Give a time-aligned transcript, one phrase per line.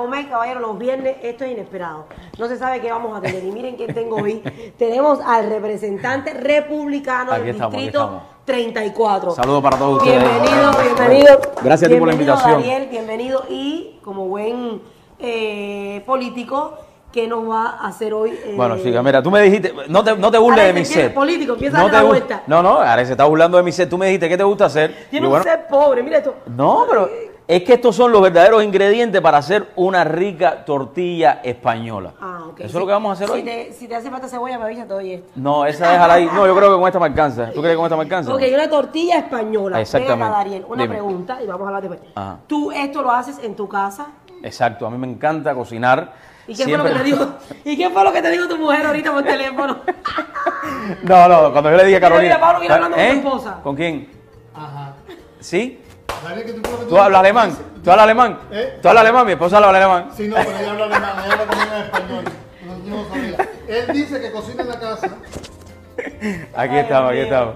[0.00, 2.06] Acomay, caballero, los viernes esto es inesperado.
[2.38, 3.44] No se sabe qué vamos a tener.
[3.44, 4.40] Y miren quién tengo hoy.
[4.78, 8.22] Tenemos al representante republicano Aquí del estamos, distrito estamos.
[8.46, 9.30] 34.
[9.32, 10.22] Saludos para todos ustedes.
[10.22, 11.40] Bienvenido, bienvenido.
[11.62, 12.52] Gracias a ti por la invitación.
[12.62, 13.44] Daniel, bienvenido.
[13.50, 14.80] Y como buen
[15.18, 16.78] eh, político,
[17.12, 18.30] ¿qué nos va a hacer hoy?
[18.30, 21.12] eh, Bueno, chica, mira, tú me dijiste, no te, no te burles de mi set.
[21.12, 22.42] político, empieza no a dar vuelta.
[22.46, 23.88] No, no, ahora se está burlando de mi set.
[23.90, 25.08] Tú me dijiste, ¿qué te gusta hacer?
[25.10, 26.36] Tiene Y un bueno, ser pobre, mira esto.
[26.46, 27.08] No, pero
[27.56, 32.12] es que estos son los verdaderos ingredientes para hacer una rica tortilla española.
[32.20, 32.60] Ah, ok.
[32.60, 33.42] Eso es lo que vamos a hacer si hoy.
[33.42, 35.32] Te, si te hace falta cebolla, me avisa todo y esto.
[35.34, 36.26] No, esa déjala ahí.
[36.32, 37.50] No, yo creo que con esta me alcanza.
[37.50, 38.32] ¿Tú crees que con esta me alcanza?
[38.32, 39.80] Ok, una tortilla española.
[39.80, 40.14] Exactamente.
[40.22, 40.94] Ven acá, Dariel, una Dime.
[40.94, 42.00] pregunta y vamos a hablar después.
[42.14, 42.38] Ajá.
[42.46, 44.06] ¿Tú esto lo haces en tu casa?
[44.44, 46.12] Exacto, a mí me encanta cocinar.
[46.46, 47.26] ¿Y qué fue lo que te dijo?
[47.64, 49.76] ¿Y qué fue lo que te dijo tu mujer ahorita por teléfono?
[51.02, 52.34] No, no, cuando yo le dije a Carolina.
[52.34, 53.10] mira, Pablo viene hablando con ¿Eh?
[53.12, 53.60] tu esposa.
[53.62, 54.08] ¿Con quién?
[54.54, 54.94] Ajá.
[55.38, 55.80] ¿Sí?
[56.24, 57.56] Daniel, ¿qué tú crees que ¿Tú hablas alemán?
[57.82, 58.38] ¿Tú hablas alemán?
[58.50, 58.78] ¿Eh?
[58.82, 59.26] ¿Tú hablas alemán?
[59.26, 60.10] Mi esposa habla alemán.
[60.16, 62.24] Sí, no, pero ella habla alemán, ella habla conmigo en español.
[62.66, 63.48] No, yo no sabía.
[63.68, 65.06] Él dice que cocina en la casa.
[66.54, 67.54] Aquí Ay, estamos, aquí estamos.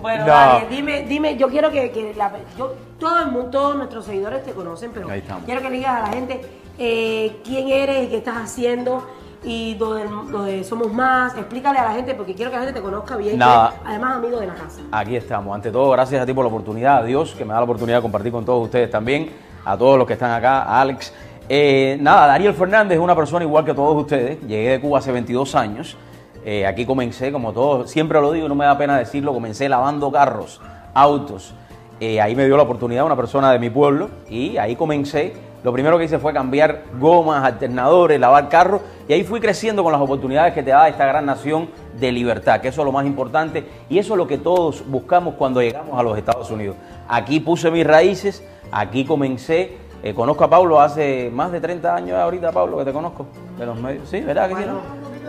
[0.00, 0.32] Bueno, No.
[0.32, 4.44] Dariel, dime, dime, yo quiero que, que la- yo, todo el mundo, todos nuestros seguidores
[4.44, 5.44] te conocen, pero Ahí estamos.
[5.44, 6.40] quiero que le digas a la gente
[6.78, 9.08] eh, quién eres y qué estás haciendo
[9.44, 11.36] y lo de, lo de Somos Más.
[11.36, 13.38] Explícale a la gente porque quiero que la gente te conozca bien.
[13.38, 13.70] Nada.
[13.70, 14.80] que además, amigo de la casa.
[14.90, 15.54] Aquí estamos.
[15.54, 17.98] Ante todo, gracias a ti por la oportunidad, a Dios, que me da la oportunidad
[17.98, 19.30] de compartir con todos ustedes también,
[19.64, 21.12] a todos los que están acá, a Alex.
[21.48, 24.40] Eh, nada, Dariel Fernández es una persona igual que todos ustedes.
[24.40, 25.96] Llegué de Cuba hace 22 años.
[26.44, 30.12] Eh, aquí comencé, como todos, siempre lo digo, no me da pena decirlo, comencé lavando
[30.12, 30.60] carros,
[30.92, 31.54] autos.
[32.00, 35.32] Eh, ahí me dio la oportunidad una persona de mi pueblo y ahí comencé.
[35.64, 39.92] Lo primero que hice fue cambiar gomas, alternadores, lavar carros y ahí fui creciendo con
[39.92, 43.06] las oportunidades que te da esta gran nación de libertad, que eso es lo más
[43.06, 46.76] importante y eso es lo que todos buscamos cuando llegamos a los Estados Unidos.
[47.08, 49.78] Aquí puse mis raíces, aquí comencé.
[50.02, 53.24] Eh, conozco a Pablo hace más de 30 años ahorita, Pablo, que te conozco
[53.58, 54.06] de los medios.
[54.06, 54.64] Sí, ¿verdad que sí?
[54.66, 54.80] no?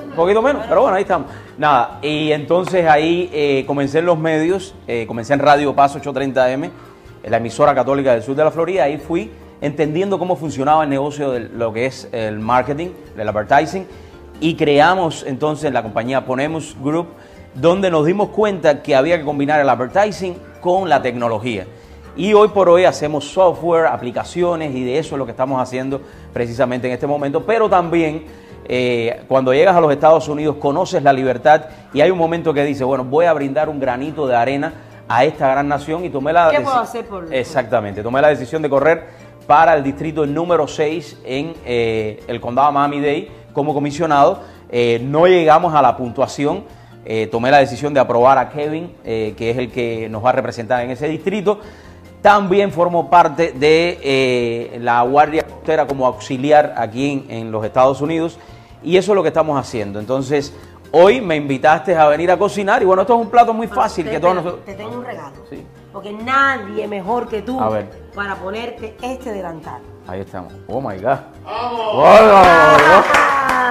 [0.04, 1.30] Un poquito menos, pero bueno, ahí estamos.
[1.58, 6.72] Nada, y entonces ahí eh, comencé en los medios, eh, comencé en Radio Paz 830M,
[7.24, 9.32] en la emisora católica del sur de la Florida, ahí fui
[9.62, 13.88] entendiendo cómo funcionaba el negocio de lo que es el marketing, el advertising,
[14.40, 17.08] y creamos entonces la compañía Ponemos Group,
[17.54, 21.66] donde nos dimos cuenta que había que combinar el advertising con la tecnología.
[22.18, 26.02] Y hoy por hoy hacemos software, aplicaciones y de eso es lo que estamos haciendo
[26.34, 27.46] precisamente en este momento.
[27.46, 28.26] Pero también
[28.66, 32.64] eh, cuando llegas a los Estados Unidos conoces la libertad y hay un momento que
[32.64, 34.74] dices, bueno, voy a brindar un granito de arena
[35.08, 38.62] a esta gran nación y tomé la ¿Qué puedo hacer por- Exactamente, tomé la decisión
[38.62, 39.08] de correr
[39.48, 44.42] para el distrito número 6 en eh, el condado Miami-Dade como comisionado.
[44.70, 46.64] Eh, no llegamos a la puntuación.
[47.06, 50.34] Eh, tomé la decisión de aprobar a Kevin, que es el que nos va a
[50.34, 51.60] representar en ese distrito.
[52.22, 58.40] También formo parte de la Guardia Costera como auxiliar aquí en, en los Estados Unidos
[58.84, 60.00] y eso es lo que estamos haciendo.
[60.00, 60.52] Entonces,
[60.92, 64.06] hoy me invitaste a venir a cocinar y bueno, esto es un plato muy fácil
[64.06, 64.66] te, que todos te- nosotros...
[64.66, 65.36] te tengo un regalo.
[65.48, 65.64] Sí.
[65.96, 67.90] Porque nadie mejor que tú A ver.
[68.14, 69.80] para ponerte este delantal.
[70.06, 70.52] Ahí estamos.
[70.68, 71.20] Oh my God.
[71.46, 72.46] ¡Vamos!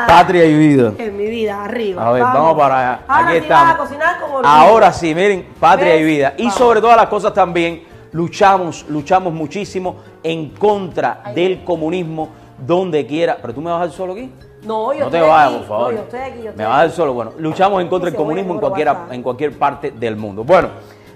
[0.09, 0.93] Patria y vida.
[0.97, 2.09] En mi vida, arriba.
[2.09, 3.01] A ver, vamos, para allá.
[3.07, 3.67] Ahora Aquí sí estamos.
[3.67, 4.47] vas a cocinar orgullo.
[4.49, 6.07] Ahora sí, miren, patria y ¿Ves?
[6.07, 6.34] vida.
[6.39, 6.55] Y Vamos.
[6.59, 7.83] sobre todas las cosas también
[8.13, 13.37] luchamos, luchamos muchísimo en contra del comunismo donde quiera.
[13.39, 14.33] Pero tú me vas a dejar solo aquí.
[14.63, 15.59] No, yo no te estoy vayas, aquí.
[15.59, 15.93] por favor.
[15.93, 17.13] No, yo estoy aquí, yo estoy me vas a dejar solo.
[17.13, 20.43] Bueno, luchamos en contra del comunismo en cualquiera, en cualquier parte del mundo.
[20.43, 20.69] Bueno,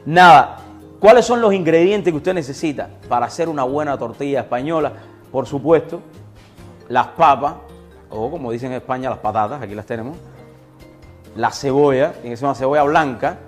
[0.04, 0.64] nada.
[1.00, 4.92] ¿Cuáles son los ingredientes que usted necesita para hacer una buena tortilla española?
[5.30, 6.00] Por supuesto,
[6.88, 7.54] las papas,
[8.10, 10.16] o como dicen en España, las patatas, aquí las tenemos.
[11.36, 13.38] La cebolla, tiene que ser una cebolla blanca.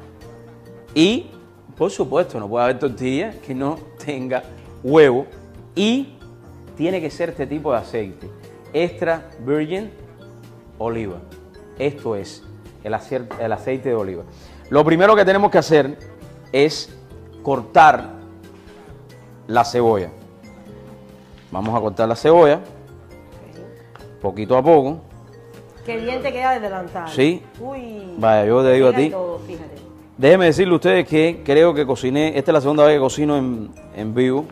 [0.95, 1.31] Y,
[1.77, 4.45] por supuesto, no puede haber tortilla que no tenga
[4.85, 5.27] huevo.
[5.75, 6.15] Y
[6.77, 8.31] tiene que ser este tipo de aceite.
[8.73, 9.91] Extra virgin
[10.79, 11.17] oliva.
[11.79, 12.45] Esto es
[12.85, 14.23] el, aceite de oliva.
[14.69, 15.99] Lo primero que tenemos que hacer
[16.53, 16.97] es
[17.43, 18.11] cortar
[19.47, 20.11] la cebolla.
[21.51, 22.61] Vamos a cortar la cebolla,
[24.21, 24.99] poquito a poco.
[25.85, 27.09] Qué bien te queda de delantal.
[27.09, 27.43] Sí.
[27.59, 28.15] Uy.
[28.19, 29.11] Vaya, yo te digo a ti.
[29.11, 29.41] todo.
[30.19, 33.37] Déjenme decirle a ustedes que creo que cociné, esta es la segunda vez que cocino
[33.39, 34.45] en, en vivo.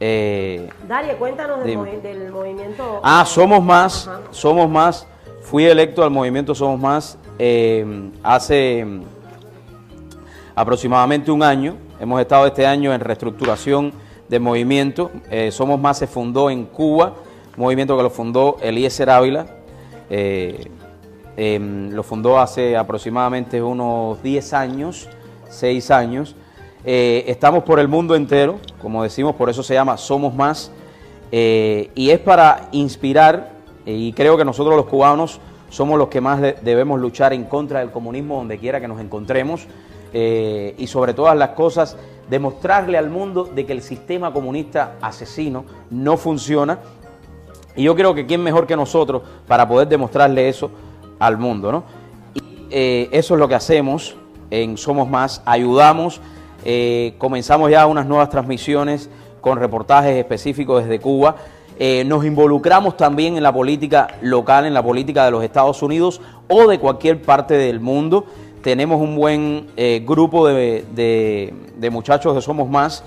[0.00, 3.00] Eh, Daria, cuéntanos del, movi- del movimiento.
[3.02, 4.20] Ah, Somos Más, Ajá.
[4.30, 5.06] Somos Más.
[5.42, 8.84] Fui electo al movimiento Somos Más eh, hace
[10.56, 11.76] aproximadamente un año.
[12.00, 13.92] Hemos estado este año en reestructuración
[14.28, 15.12] del movimiento.
[15.30, 17.14] Eh, Somos Más se fundó en Cuba,
[17.56, 19.46] movimiento que lo fundó Eliezer Ávila.
[20.10, 20.66] Eh,
[21.36, 25.08] em, lo fundó hace aproximadamente unos 10 años,
[25.50, 26.34] 6 años.
[26.84, 30.72] Eh, estamos por el mundo entero, como decimos, por eso se llama Somos Más.
[31.32, 33.50] y es para inspirar,
[33.84, 35.38] y creo que nosotros los cubanos
[35.68, 39.00] somos los que más de- debemos luchar en contra del comunismo donde quiera que nos
[39.00, 39.66] encontremos,
[40.12, 41.96] eh, y sobre todas las cosas,
[42.30, 46.78] demostrarle al mundo de que el sistema comunista asesino no funciona,
[47.74, 50.70] y yo creo que quién mejor que nosotros para poder demostrarle eso
[51.18, 51.84] al mundo, ¿no?
[52.34, 54.16] Y eh, eso es lo que hacemos
[54.50, 56.20] en Somos Más, ayudamos,
[56.64, 59.10] eh, comenzamos ya unas nuevas transmisiones
[59.40, 61.36] con reportajes específicos desde Cuba,
[62.06, 66.66] nos involucramos también en la política local, en la política de los Estados Unidos o
[66.66, 68.24] de cualquier parte del mundo.
[68.66, 71.54] Tenemos un buen eh, grupo de,
[71.92, 73.04] muchachos de Somos Más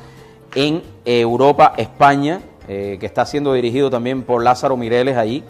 [0.56, 2.40] en Europa, España,
[2.70, 5.44] eh, que está siendo dirigido también por Lázaro Mireles allí.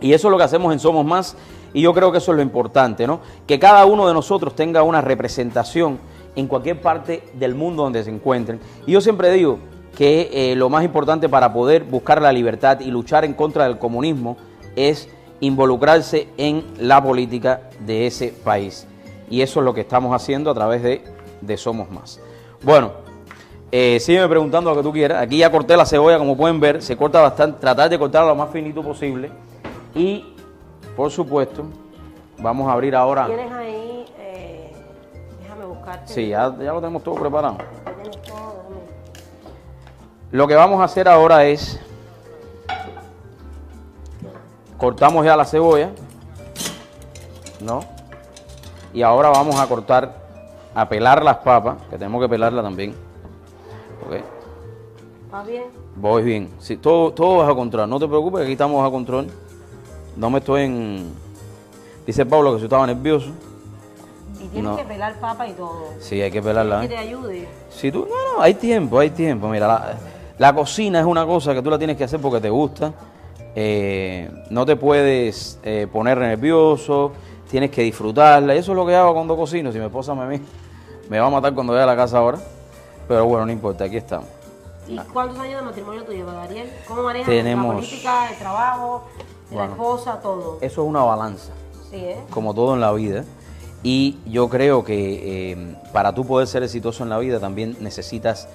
[0.00, 1.36] Y eso es lo que hacemos en Somos Más
[1.72, 3.20] y yo creo que eso es lo importante, ¿no?
[3.46, 6.00] Que cada uno de nosotros tenga una representación
[6.34, 8.58] en cualquier parte del mundo donde se encuentren.
[8.84, 9.60] Y yo siempre digo
[9.96, 13.78] que eh, lo más importante para poder buscar la libertad y luchar en contra del
[13.78, 14.36] comunismo
[14.74, 15.08] es
[15.38, 18.88] involucrarse en la política de ese país.
[19.30, 21.04] Y eso es lo que estamos haciendo a través de,
[21.40, 22.20] de Somos Más.
[22.62, 22.92] Bueno,
[23.72, 25.22] eh, sígueme preguntando lo que tú quieras.
[25.22, 26.82] Aquí ya corté la cebolla, como pueden ver.
[26.82, 27.58] Se corta bastante.
[27.60, 29.30] Tratar de cortarla lo más finito posible.
[29.94, 30.34] Y,
[30.96, 31.64] por supuesto,
[32.38, 33.26] vamos a abrir ahora.
[33.26, 34.72] Tienes ahí, eh,
[35.42, 36.12] déjame buscarte.
[36.12, 37.58] Sí, ya, ya lo tenemos todo preparado.
[40.30, 41.80] Lo que vamos a hacer ahora es.
[44.78, 45.90] Cortamos ya la cebolla.
[47.60, 47.93] ¿No?
[48.94, 50.14] Y ahora vamos a cortar,
[50.74, 52.94] a pelar las papas, que tenemos que pelarla también.
[54.06, 54.22] Ok.
[55.30, 55.64] ¿Vas bien?
[55.96, 56.48] Voy bien.
[56.60, 57.90] Sí, todo, todo bajo control.
[57.90, 59.26] No te preocupes, aquí estamos bajo control.
[60.16, 61.12] No me estoy en.
[62.06, 63.30] Dice Pablo que yo estaba nervioso.
[64.40, 64.76] Y tienes No.
[64.76, 65.88] que pelar papa y todo.
[65.98, 66.80] Sí, hay que pelarla.
[66.80, 66.88] Que ¿eh?
[66.90, 67.48] te ayude.
[67.70, 69.48] Si tú, no, no, hay tiempo, hay tiempo.
[69.48, 69.94] Mira, la,
[70.38, 72.92] la cocina es una cosa que tú la tienes que hacer porque te gusta.
[73.56, 77.12] Eh, no te puedes eh, poner nervioso,
[77.54, 78.52] tienes que disfrutarla.
[78.56, 79.70] Eso es lo que hago cuando cocino.
[79.70, 80.40] Si mi esposa me,
[81.08, 82.36] me va a matar cuando vaya a la casa ahora.
[83.06, 84.26] Pero bueno, no importa, aquí estamos.
[84.88, 86.68] ¿Y cuántos años de matrimonio tú llevas, Dariel?
[86.88, 89.04] ¿Cómo manejas Tenemos- la política, el trabajo,
[89.52, 90.58] la esposa, todo?
[90.62, 91.52] Eso es una balanza.
[91.90, 92.16] Sí, ¿eh?
[92.30, 93.24] como todo en la vida.
[93.84, 98.48] Y yo creo que eh, para tú poder ser exitoso en la vida también necesitas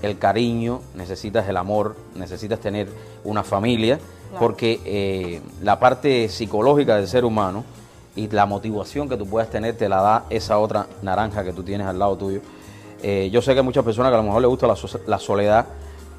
[0.00, 2.88] el cariño, necesitas el amor, necesitas tener
[3.22, 3.98] una familia,
[4.30, 4.40] Claro.
[4.40, 7.64] porque eh, la parte psicológica del ser humano
[8.16, 11.62] y la motivación que tú puedas tener te la da esa otra naranja que tú
[11.62, 12.40] tienes al lado tuyo.
[13.02, 15.00] Eh, yo sé que hay muchas personas que a lo mejor les gusta la, so-
[15.06, 15.66] la soledad,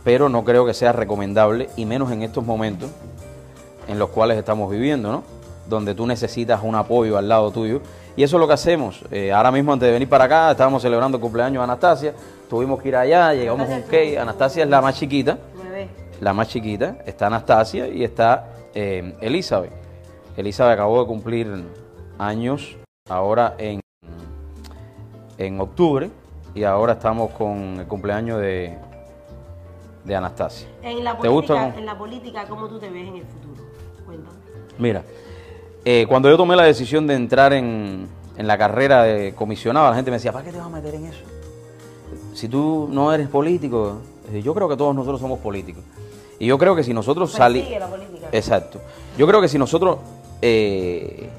[0.04, 2.90] pero no creo que sea recomendable, y menos en estos momentos
[3.88, 5.24] en los cuales estamos viviendo, ¿no?
[5.68, 7.82] Donde tú necesitas un apoyo al lado tuyo.
[8.16, 9.02] Y eso es lo que hacemos.
[9.12, 12.14] Eh, ahora mismo, antes de venir para acá, estábamos celebrando el cumpleaños de Anastasia.
[12.50, 14.18] Tuvimos que ir allá, llegamos a un cake.
[14.18, 15.38] Anastasia es la más chiquita,
[16.22, 16.98] la más chiquita.
[17.06, 19.72] Está Anastasia y está eh, Elizabeth.
[20.38, 21.66] Elizabeth acabó de cumplir
[22.20, 22.78] años
[23.10, 23.82] ahora en,
[25.38, 26.12] en octubre.
[26.54, 28.78] Y ahora estamos con el cumpleaños de,
[30.04, 30.68] de Anastasia.
[30.82, 33.64] En la ¿Te gusta en la política, ¿cómo tú te ves en el futuro?
[34.06, 34.38] Cuéntame.
[34.80, 35.04] Mira,
[35.86, 39.96] eh, cuando yo tomé la decisión de entrar en, en la carrera de comisionado, la
[39.96, 41.20] gente me decía, ¿para qué te vas a meter en eso?
[42.34, 43.98] Si tú no eres político,
[44.44, 45.84] yo creo que todos nosotros somos políticos.
[46.40, 47.70] Y yo creo que si nosotros salimos...
[47.72, 48.30] La política.
[48.32, 48.80] Exacto.
[49.18, 49.98] Yo creo que si nosotros...
[50.42, 51.30] eh,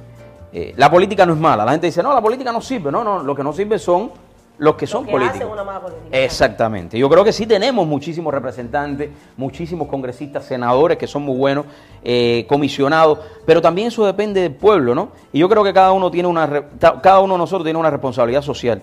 [0.52, 1.64] eh, la política no es mala.
[1.64, 2.90] La gente dice, no, la política no sirve.
[2.90, 4.10] No, no, lo que no sirve son
[4.58, 5.40] los que son que políticos.
[5.40, 6.18] hacen una mala política.
[6.18, 6.98] Exactamente.
[6.98, 11.66] Yo creo que sí tenemos muchísimos representantes, muchísimos congresistas, senadores que son muy buenos,
[12.02, 15.10] eh, comisionados, pero también eso depende del pueblo, ¿no?
[15.32, 18.42] Y yo creo que cada uno tiene una, cada uno de nosotros tiene una responsabilidad
[18.42, 18.82] social,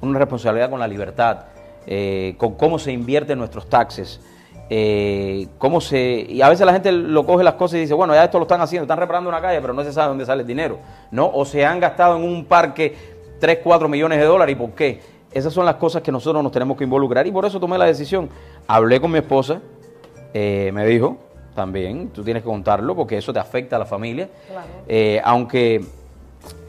[0.00, 1.44] una responsabilidad con la libertad,
[1.86, 4.20] eh, con cómo se invierten nuestros taxes.
[4.74, 8.14] Eh, cómo se y a veces la gente lo coge las cosas y dice bueno
[8.14, 10.40] ya esto lo están haciendo están reparando una calle pero no se sabe dónde sale
[10.40, 10.78] el dinero
[11.10, 12.96] no o se han gastado en un parque
[13.38, 14.98] 3, 4 millones de dólares y por qué
[15.30, 17.84] esas son las cosas que nosotros nos tenemos que involucrar y por eso tomé la
[17.84, 18.30] decisión
[18.66, 19.60] hablé con mi esposa
[20.32, 21.18] eh, me dijo
[21.54, 24.66] también tú tienes que contarlo porque eso te afecta a la familia Claro.
[24.88, 25.84] Eh, aunque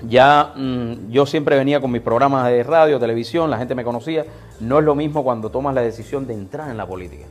[0.07, 4.25] ya mm, yo siempre venía con mis programas de radio, televisión, la gente me conocía.
[4.59, 7.25] No es lo mismo cuando tomas la decisión de entrar en la política,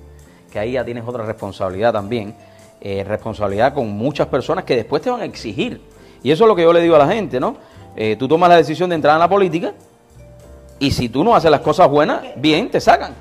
[0.52, 2.34] que ahí ya tienes otra responsabilidad también,
[2.80, 5.80] eh, responsabilidad con muchas personas que después te van a exigir.
[6.22, 7.56] Y eso es lo que yo le digo a la gente, ¿no?
[7.96, 9.72] Eh, tú tomas la decisión de entrar en la política
[10.78, 13.14] y si tú no haces las cosas buenas, bien, te sacan.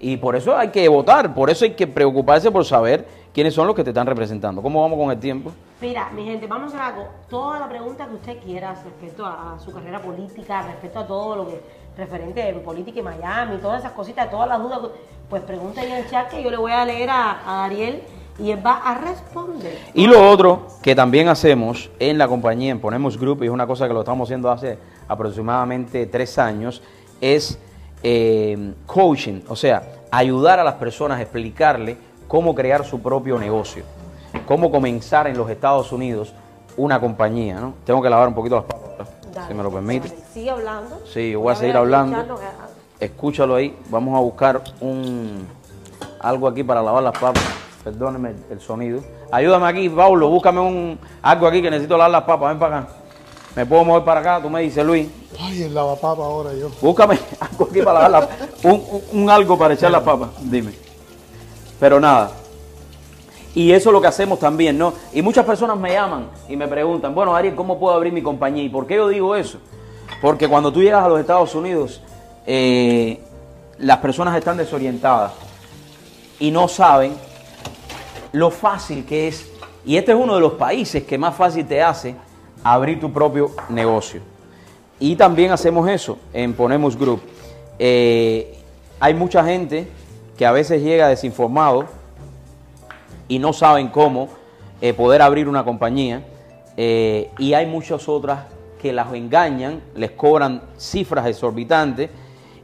[0.00, 3.66] Y por eso hay que votar, por eso hay que preocuparse por saber quiénes son
[3.66, 4.60] los que te están representando.
[4.62, 5.52] ¿Cómo vamos con el tiempo?
[5.80, 7.08] Mira, mi gente, vamos a hacer algo.
[7.28, 11.36] Toda la pregunta que usted quiera respecto a, a su carrera política, respecto a todo
[11.36, 11.60] lo que
[11.98, 14.78] referente en política y Miami, todas esas cositas, todas las dudas,
[15.28, 18.02] pues pregunte en el chat que yo le voy a leer a, a Dariel
[18.38, 19.76] y él va a responder.
[19.94, 23.66] Y lo otro que también hacemos en la compañía, en Ponemos Group, y es una
[23.66, 24.78] cosa que lo estamos haciendo hace
[25.08, 26.80] aproximadamente tres años,
[27.20, 27.58] es
[28.04, 31.96] eh, coaching, o sea, ayudar a las personas a explicarle
[32.28, 33.82] cómo crear su propio negocio,
[34.46, 36.32] cómo comenzar en los Estados Unidos
[36.76, 37.74] una compañía, ¿no?
[37.84, 38.64] Tengo que lavar un poquito las
[39.32, 40.08] Dale, si me lo permite.
[40.08, 41.00] dale, Sigue hablando.
[41.12, 42.16] Sí, yo voy a seguir hablando.
[43.00, 43.76] Escúchalo ahí.
[43.90, 45.46] Vamos a buscar un
[46.20, 47.42] algo aquí para lavar las papas.
[47.84, 49.00] Perdóneme el, el sonido.
[49.30, 50.28] Ayúdame aquí, Paulo.
[50.28, 52.50] Búscame un algo aquí que necesito lavar las papas.
[52.50, 52.88] Ven para acá.
[53.54, 54.42] Me puedo mover para acá.
[54.42, 55.08] Tú me dices, Luis.
[55.40, 56.70] Ay, el lavapapa ahora yo.
[56.80, 60.30] Búscame algo aquí para lavar las un, un, un algo para echar las papas.
[60.40, 60.72] Dime.
[61.78, 62.32] Pero nada.
[63.54, 64.92] Y eso es lo que hacemos también, ¿no?
[65.12, 68.62] Y muchas personas me llaman y me preguntan, bueno, Ariel, ¿cómo puedo abrir mi compañía?
[68.62, 69.58] ¿Y por qué yo digo eso?
[70.20, 72.02] Porque cuando tú llegas a los Estados Unidos,
[72.46, 73.20] eh,
[73.78, 75.32] las personas están desorientadas
[76.38, 77.14] y no saben
[78.32, 79.50] lo fácil que es.
[79.84, 82.14] Y este es uno de los países que más fácil te hace
[82.62, 84.20] abrir tu propio negocio.
[85.00, 87.20] Y también hacemos eso en Ponemos Group.
[87.78, 88.58] Eh,
[89.00, 89.88] hay mucha gente
[90.36, 91.86] que a veces llega desinformado
[93.28, 94.28] y no saben cómo
[94.80, 96.24] eh, poder abrir una compañía.
[96.76, 98.46] eh, y hay muchas otras
[98.80, 102.10] que las engañan, les cobran cifras exorbitantes.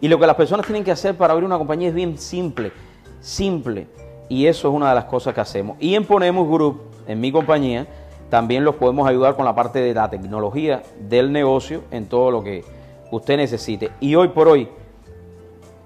[0.01, 2.73] Y lo que las personas tienen que hacer para abrir una compañía es bien simple,
[3.21, 3.87] simple.
[4.29, 5.77] Y eso es una de las cosas que hacemos.
[5.81, 7.87] Y en Ponemos Group, en mi compañía,
[8.31, 12.43] también los podemos ayudar con la parte de la tecnología del negocio en todo lo
[12.43, 12.65] que
[13.11, 13.91] usted necesite.
[14.01, 14.69] Y hoy por hoy,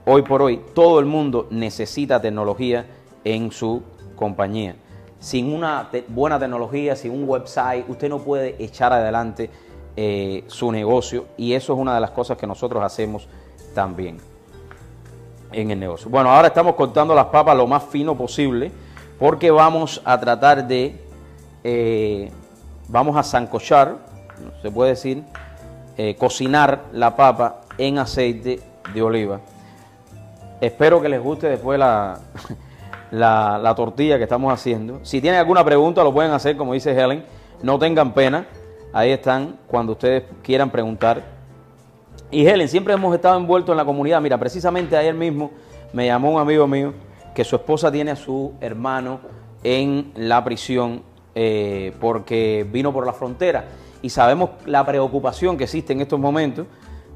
[0.04, 2.86] hoy por hoy, todo el mundo necesita tecnología
[3.24, 3.82] en su
[4.18, 4.76] compañía.
[5.20, 9.50] Sin una buena tecnología, sin un website, usted no puede echar adelante
[9.96, 13.26] eh, su negocio y eso es una de las cosas que nosotros hacemos
[13.74, 14.18] también
[15.50, 16.10] en el negocio.
[16.10, 18.70] Bueno, ahora estamos cortando las papas lo más fino posible
[19.18, 21.00] porque vamos a tratar de,
[21.64, 22.30] eh,
[22.86, 23.96] vamos a zancochar,
[24.62, 25.24] se puede decir,
[25.96, 28.60] eh, cocinar la papa en aceite
[28.94, 29.40] de oliva.
[30.60, 32.20] Espero que les guste después la,
[33.10, 35.00] la, la tortilla que estamos haciendo.
[35.02, 37.24] Si tienen alguna pregunta lo pueden hacer, como dice Helen,
[37.62, 38.46] no tengan pena.
[38.92, 41.22] Ahí están cuando ustedes quieran preguntar.
[42.30, 44.20] Y Helen, siempre hemos estado envueltos en la comunidad.
[44.20, 45.50] Mira, precisamente ayer mismo
[45.92, 46.92] me llamó un amigo mío
[47.34, 49.20] que su esposa tiene a su hermano
[49.62, 51.02] en la prisión
[51.34, 53.64] eh, porque vino por la frontera.
[54.02, 56.66] Y sabemos la preocupación que existe en estos momentos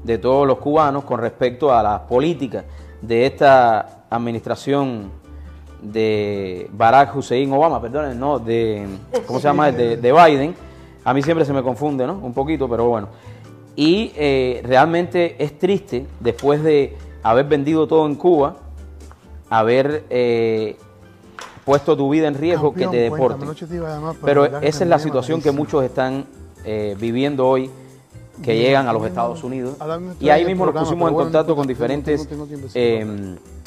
[0.03, 2.65] de todos los cubanos con respecto a las políticas
[3.01, 5.11] de esta administración
[5.83, 8.87] de Barack Hussein Obama, perdón, no, de,
[9.27, 9.71] ¿cómo se llama?
[9.71, 10.55] De, de Biden.
[11.05, 12.13] A mí siempre se me confunde, ¿no?
[12.13, 13.09] Un poquito, pero bueno.
[13.75, 18.57] Y eh, realmente es triste, después de haber vendido todo en Cuba,
[19.49, 20.77] haber eh,
[21.65, 23.49] puesto tu vida en riesgo Campeón, que te deporten.
[24.23, 26.25] Pero esa es la situación que muchos están
[26.65, 27.69] eh, viviendo hoy,
[28.41, 29.75] que llegan a los Estados Unidos.
[30.19, 32.27] Y ahí mismo nos pusimos en contacto con diferentes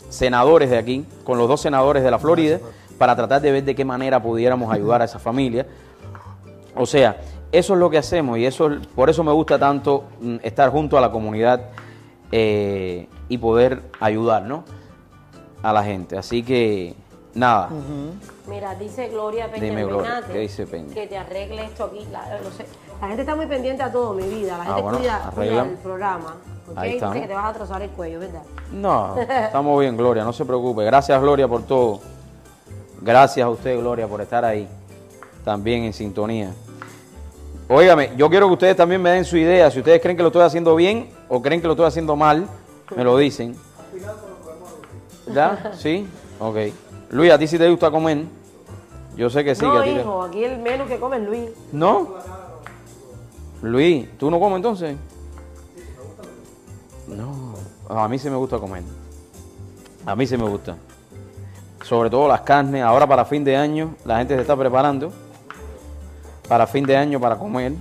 [0.09, 2.59] senadores de aquí, con los dos senadores de la Florida,
[2.99, 5.67] para tratar de ver de qué manera pudiéramos ayudar a esa familia.
[6.75, 7.21] O sea,
[7.53, 10.99] eso es lo que hacemos y eso por eso me gusta tanto mm, estar junto
[10.99, 11.71] a la comunidad
[12.33, 14.65] eh, y poder ayudar, ¿no?
[15.63, 16.19] A la gente.
[16.19, 16.95] Así que,
[17.35, 17.71] nada.
[18.47, 20.95] Mira, dice Gloria Peña Dime, Gloria, Almenate ¿qué dice Peña?
[20.95, 22.07] que te arregle esto aquí.
[22.13, 22.67] La, no sé.
[23.01, 24.57] La gente está muy pendiente a todo, mi vida.
[24.59, 26.37] La Ah, gente bueno, cuida, el programa.
[26.71, 26.79] ¿ok?
[26.79, 27.15] Ahí estamos.
[27.15, 28.43] Dice que te vas a trozar el cuello, ¿verdad?
[28.73, 30.85] No, estamos bien, Gloria, no se preocupe.
[30.85, 32.01] Gracias, Gloria, por todo.
[33.03, 34.67] Gracias a usted, Gloria, por estar ahí.
[35.45, 36.53] También en sintonía.
[37.69, 39.71] Óigame, yo quiero que ustedes también me den su idea.
[39.71, 42.47] Si ustedes creen que lo estoy haciendo bien o creen que lo estoy haciendo mal,
[42.97, 43.57] me lo dicen.
[45.33, 45.73] ¿Ya?
[45.77, 46.09] ¿Sí?
[46.39, 46.57] Ok.
[47.11, 48.25] Luis, ¿a ti sí te gusta comer?
[49.17, 49.61] Yo sé que sí.
[49.63, 51.51] que no, a ti te- hijo, aquí el menú que come es Luis.
[51.73, 52.09] ¿No?
[53.63, 54.97] Luis, ¿tú no comes entonces?
[57.09, 57.55] No,
[57.89, 58.83] a mí sí me gusta comer.
[60.05, 60.77] A mí sí me gusta.
[61.83, 62.83] Sobre todo las carnes.
[62.83, 65.13] Ahora para fin de año la gente se está preparando
[66.49, 67.73] para fin de año para comer.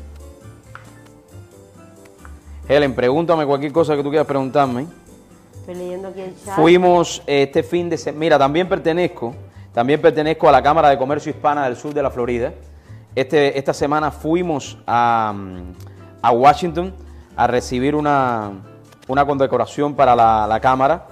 [2.68, 4.88] Helen, pregúntame cualquier cosa que tú quieras preguntarme.
[5.60, 6.56] Estoy leyendo aquí el chat.
[6.56, 8.20] Fuimos este fin de semana.
[8.20, 9.36] Mira, también pertenezco,
[9.74, 12.54] también pertenezco a la Cámara de Comercio Hispana del Sur de la Florida.
[13.16, 15.74] Este, esta semana fuimos a, mm,
[16.22, 16.94] a Washington
[17.38, 18.52] a recibir una,
[19.08, 21.08] una condecoración para la, la Cámara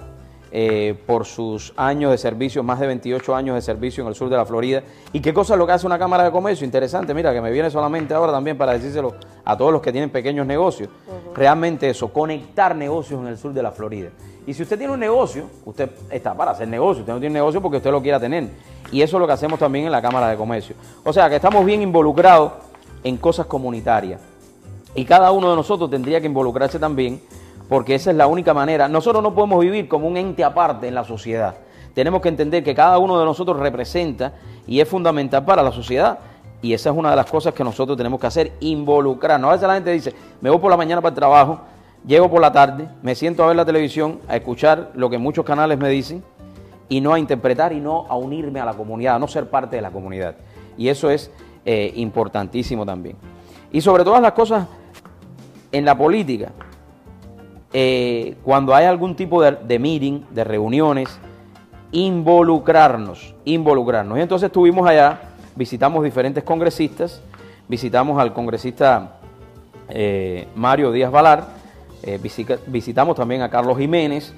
[0.56, 4.28] eh, por sus años de servicio, más de 28 años de servicio en el sur
[4.28, 4.84] de la Florida.
[5.12, 6.64] ¿Y qué cosa es lo que hace una Cámara de Comercio?
[6.64, 10.10] Interesante, mira, que me viene solamente ahora también para decírselo a todos los que tienen
[10.10, 10.90] pequeños negocios.
[11.34, 14.10] Realmente eso, conectar negocios en el sur de la Florida.
[14.46, 17.60] Y si usted tiene un negocio, usted está para hacer negocio, usted no tiene negocio
[17.60, 18.50] porque usted lo quiera tener.
[18.92, 20.76] Y eso es lo que hacemos también en la Cámara de Comercio.
[21.04, 22.52] O sea, que estamos bien involucrados
[23.02, 24.20] en cosas comunitarias.
[24.94, 27.20] Y cada uno de nosotros tendría que involucrarse también
[27.68, 28.88] porque esa es la única manera.
[28.88, 31.56] Nosotros no podemos vivir como un ente aparte en la sociedad.
[31.94, 34.32] Tenemos que entender que cada uno de nosotros representa
[34.66, 36.18] y es fundamental para la sociedad.
[36.62, 39.48] Y esa es una de las cosas que nosotros tenemos que hacer, involucrarnos.
[39.48, 41.60] A veces la gente dice, me voy por la mañana para el trabajo,
[42.06, 45.44] llego por la tarde, me siento a ver la televisión, a escuchar lo que muchos
[45.44, 46.22] canales me dicen
[46.88, 49.76] y no a interpretar y no a unirme a la comunidad, a no ser parte
[49.76, 50.36] de la comunidad.
[50.76, 51.30] Y eso es
[51.64, 53.16] eh, importantísimo también.
[53.72, 54.66] Y sobre todas las cosas
[55.72, 56.52] en la política,
[57.72, 61.18] eh, cuando hay algún tipo de, meeting, de reuniones,
[61.90, 64.18] involucrarnos, involucrarnos.
[64.18, 65.20] Y entonces estuvimos allá,
[65.56, 67.22] visitamos diferentes congresistas,
[67.66, 69.18] visitamos al congresista
[69.88, 71.48] eh, Mario Díaz Valar,
[72.66, 74.34] visitamos también a Carlos Jiménez.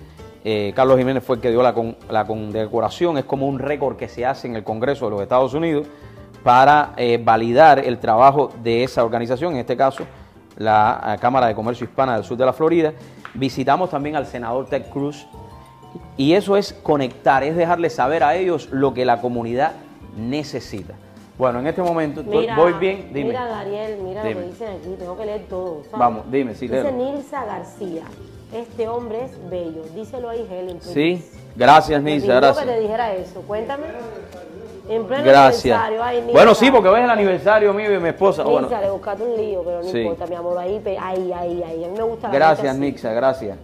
[0.75, 1.75] Carlos Jiménez fue el que dio la,
[2.09, 5.55] la condecoración, es como un récord que se hace en el Congreso de los Estados
[5.55, 5.87] Unidos
[6.45, 10.05] para validar el trabajo de esa organización, en este caso
[10.57, 12.93] la Cámara de Comercio Hispana del Sur de la Florida.
[13.35, 15.27] Visitamos también al senador Ted Cruz.
[16.17, 19.73] Y eso es conectar, es dejarle saber a ellos lo que la comunidad
[20.17, 20.95] necesita.
[21.37, 23.29] Bueno, en este momento voy bien, dime.
[23.29, 25.83] Mira, Dariel, mira lo que dicen aquí, tengo que leer todo.
[25.93, 28.05] Vamos, dime, sí, Dice Nilsa García,
[28.53, 29.83] este hombre es bello.
[29.95, 30.81] Díselo ahí, Helen.
[30.81, 31.25] Sí,
[31.55, 32.65] gracias, Nilsa, gracias.
[32.65, 33.87] que te dijera eso, cuéntame.
[34.89, 35.77] En pleno Gracias.
[35.77, 36.33] aniversario.
[36.33, 38.45] bueno, sí, porque ves el aniversario mío y de mi esposa.
[38.45, 38.81] Nixa, bueno.
[38.81, 40.59] le buscaste un lío, pero no importa, mi amor.
[40.59, 41.85] Ahí, ahí, ahí, ahí.
[41.85, 43.59] A mí me gusta la Gracias, Nixa, gracias.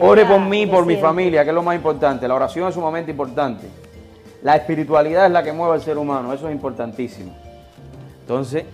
[0.00, 2.28] Ore por mí, por mi familia, que es lo más importante.
[2.28, 3.66] La oración es sumamente importante.
[4.42, 7.34] La espiritualidad es la que mueve al ser humano, eso es importantísimo.
[8.20, 8.64] Entonces,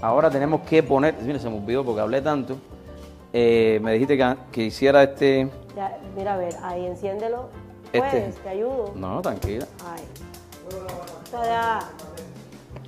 [0.00, 1.14] ahora tenemos que poner.
[1.22, 2.56] Mira, se me olvidó porque hablé tanto.
[3.32, 5.48] Eh, me dijiste que, que hiciera este.
[6.16, 7.48] mira, a ver, ahí enciéndelo.
[7.92, 8.00] Este.
[8.00, 8.92] Puedes, te ayudo.
[8.94, 9.66] No, tranquila.
[9.84, 10.02] Ay.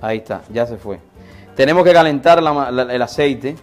[0.00, 0.98] Ahí está, ya se fue.
[1.54, 3.56] Tenemos que calentar el aceite,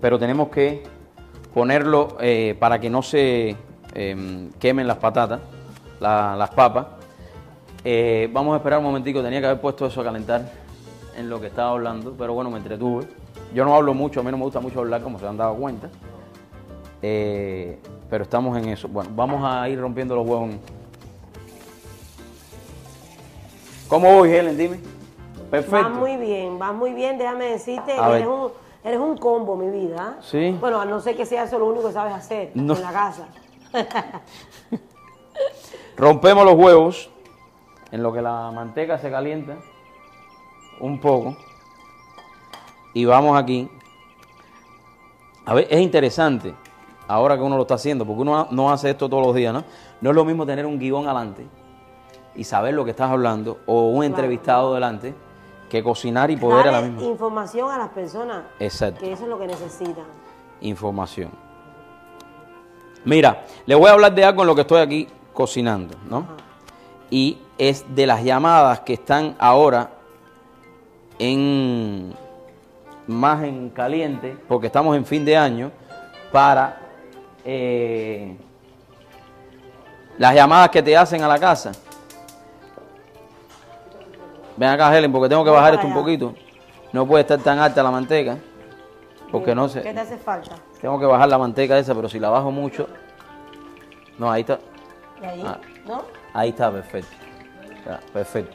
[0.00, 0.84] pero tenemos que
[1.52, 3.56] ponerlo eh, para que no se
[3.94, 5.40] em, quemen las patatas,
[5.98, 6.86] las papas.
[7.84, 10.52] Eh, vamos a esperar un momentico, tenía que haber puesto eso a calentar
[11.16, 13.06] en lo que estaba hablando, pero bueno, me entretuve.
[13.54, 15.54] Yo no hablo mucho, a mí no me gusta mucho hablar, como se han dado
[15.56, 15.88] cuenta.
[17.02, 18.88] Eh, pero estamos en eso.
[18.88, 20.50] Bueno, vamos a ir rompiendo los huevos
[23.88, 24.56] ¿Cómo voy, Helen?
[24.56, 24.78] Dime.
[25.50, 25.76] Perfecto.
[25.76, 27.18] Va muy bien, va muy bien.
[27.18, 28.52] Déjame decirte, eres un,
[28.84, 30.18] eres un, combo, mi vida.
[30.20, 30.56] Sí.
[30.60, 33.26] Bueno, a no ser que sea eso lo único que sabes hacer en la casa.
[35.96, 37.10] Rompemos los huevos
[37.90, 39.56] en lo que la manteca se calienta
[40.78, 41.36] un poco.
[42.94, 43.68] Y vamos aquí.
[45.46, 46.54] A ver, es interesante
[47.08, 49.64] ahora que uno lo está haciendo, porque uno no hace esto todos los días, ¿no?
[50.00, 51.46] No es lo mismo tener un guion adelante
[52.34, 55.14] y saber lo que estás hablando o un entrevistado delante
[55.68, 59.00] que cocinar y poder a la misma información a las personas exacto.
[59.00, 60.04] que eso es lo que necesitan.
[60.60, 61.30] Información.
[63.04, 66.26] Mira le voy a hablar de algo en lo que estoy aquí cocinando no
[67.08, 69.90] y es de las llamadas que están ahora
[71.18, 72.14] en
[73.10, 75.70] más en caliente porque estamos en fin de año
[76.32, 76.78] para
[77.44, 78.36] eh,
[80.18, 81.72] las llamadas que te hacen a la casa
[84.60, 86.34] Ven acá, Helen, porque tengo que bajar esto un poquito.
[86.92, 88.36] No puede estar tan alta la manteca.
[89.32, 89.80] Porque no sé.
[89.80, 90.54] ¿Qué te hace falta?
[90.82, 92.86] Tengo que bajar la manteca esa, pero si la bajo mucho.
[94.18, 94.58] No, ahí está.
[95.22, 95.42] ¿Y ahí?
[95.46, 96.02] Ah, ¿No?
[96.34, 97.08] Ahí está, perfecto.
[98.12, 98.54] perfecto.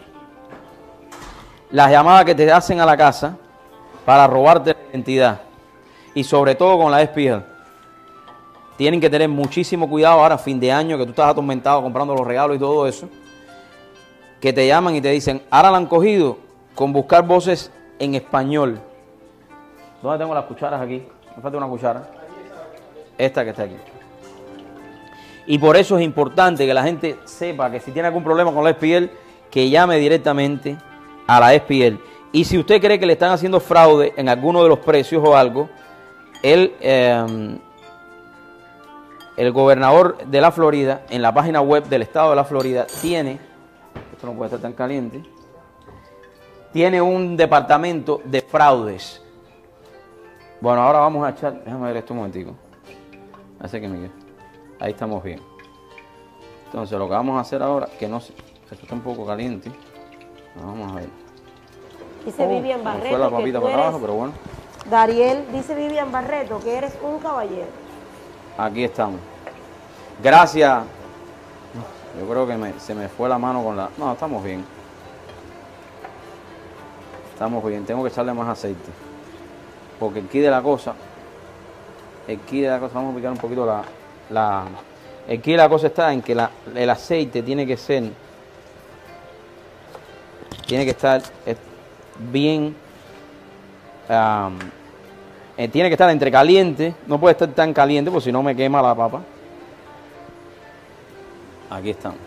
[1.71, 3.35] Las llamadas que te hacen a la casa
[4.05, 5.41] para robarte la identidad.
[6.13, 7.45] Y sobre todo con la espía.
[8.77, 12.27] Tienen que tener muchísimo cuidado ahora, fin de año, que tú estás atormentado comprando los
[12.27, 13.07] regalos y todo eso
[14.45, 16.37] que te llaman y te dicen, ahora la han cogido
[16.75, 18.79] con buscar voces en español.
[20.03, 21.03] ¿Dónde tengo las cucharas aquí?
[21.35, 22.07] Me falta una cuchara.
[23.17, 23.75] Esta que está aquí.
[25.47, 28.63] Y por eso es importante que la gente sepa que si tiene algún problema con
[28.63, 29.05] la SPL,
[29.49, 30.77] que llame directamente
[31.25, 31.95] a la SPL.
[32.35, 35.37] Y si usted cree que le están haciendo fraude en alguno de los precios o
[35.37, 35.69] algo,
[36.43, 37.59] el, em,
[39.37, 43.39] el gobernador de la Florida, en la página web del estado de la Florida, tiene
[44.11, 45.23] esto no puede estar tan caliente,
[46.73, 49.21] tiene un departamento de fraudes.
[50.59, 52.53] Bueno, ahora vamos a echar, déjame ver esto un momentico.
[53.61, 54.09] Hace que me
[54.81, 55.39] Ahí estamos bien.
[56.65, 59.71] Entonces lo que vamos a hacer ahora, que no se- esto está un poco caliente.
[60.61, 61.24] Vamos a ver.
[62.25, 64.33] Dice Oh, Vivian Barreto la que papita tú para abajo, eres- pero bueno.
[64.89, 67.67] Dariel, dice Vivian Barreto que eres un caballero.
[68.57, 69.19] Aquí estamos.
[70.23, 70.83] Gracias.
[72.19, 73.89] Yo creo que me- se me fue la mano con la...
[73.97, 74.63] No, estamos bien.
[77.33, 77.85] Estamos bien.
[77.85, 78.89] Tengo que echarle más aceite.
[79.99, 80.93] Porque el key de la cosa...
[82.27, 82.93] El key de la cosa...
[82.95, 83.83] Vamos a picar un poquito la...
[84.29, 84.63] la
[85.27, 88.03] el key de la cosa está en que la- el aceite tiene que ser...
[90.65, 91.21] Tiene que estar
[92.31, 92.75] bien...
[95.57, 98.55] eh, tiene que estar entre caliente, no puede estar tan caliente porque si no me
[98.55, 99.21] quema la papa.
[101.69, 102.19] Aquí estamos.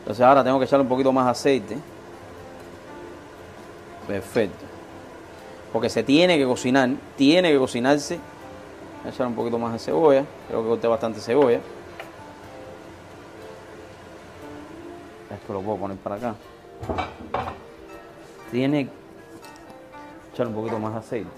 [0.00, 1.78] Entonces ahora tengo que echarle un poquito más aceite.
[4.08, 4.64] Perfecto.
[5.72, 8.16] Porque se tiene que cocinar, tiene que cocinarse.
[8.16, 10.24] Voy a echar un poquito más de cebolla.
[10.48, 11.60] Creo que corté bastante cebolla.
[15.32, 16.34] Esto lo puedo poner para acá.
[18.50, 18.90] Tiene que
[20.32, 21.30] echar un poquito más aceite.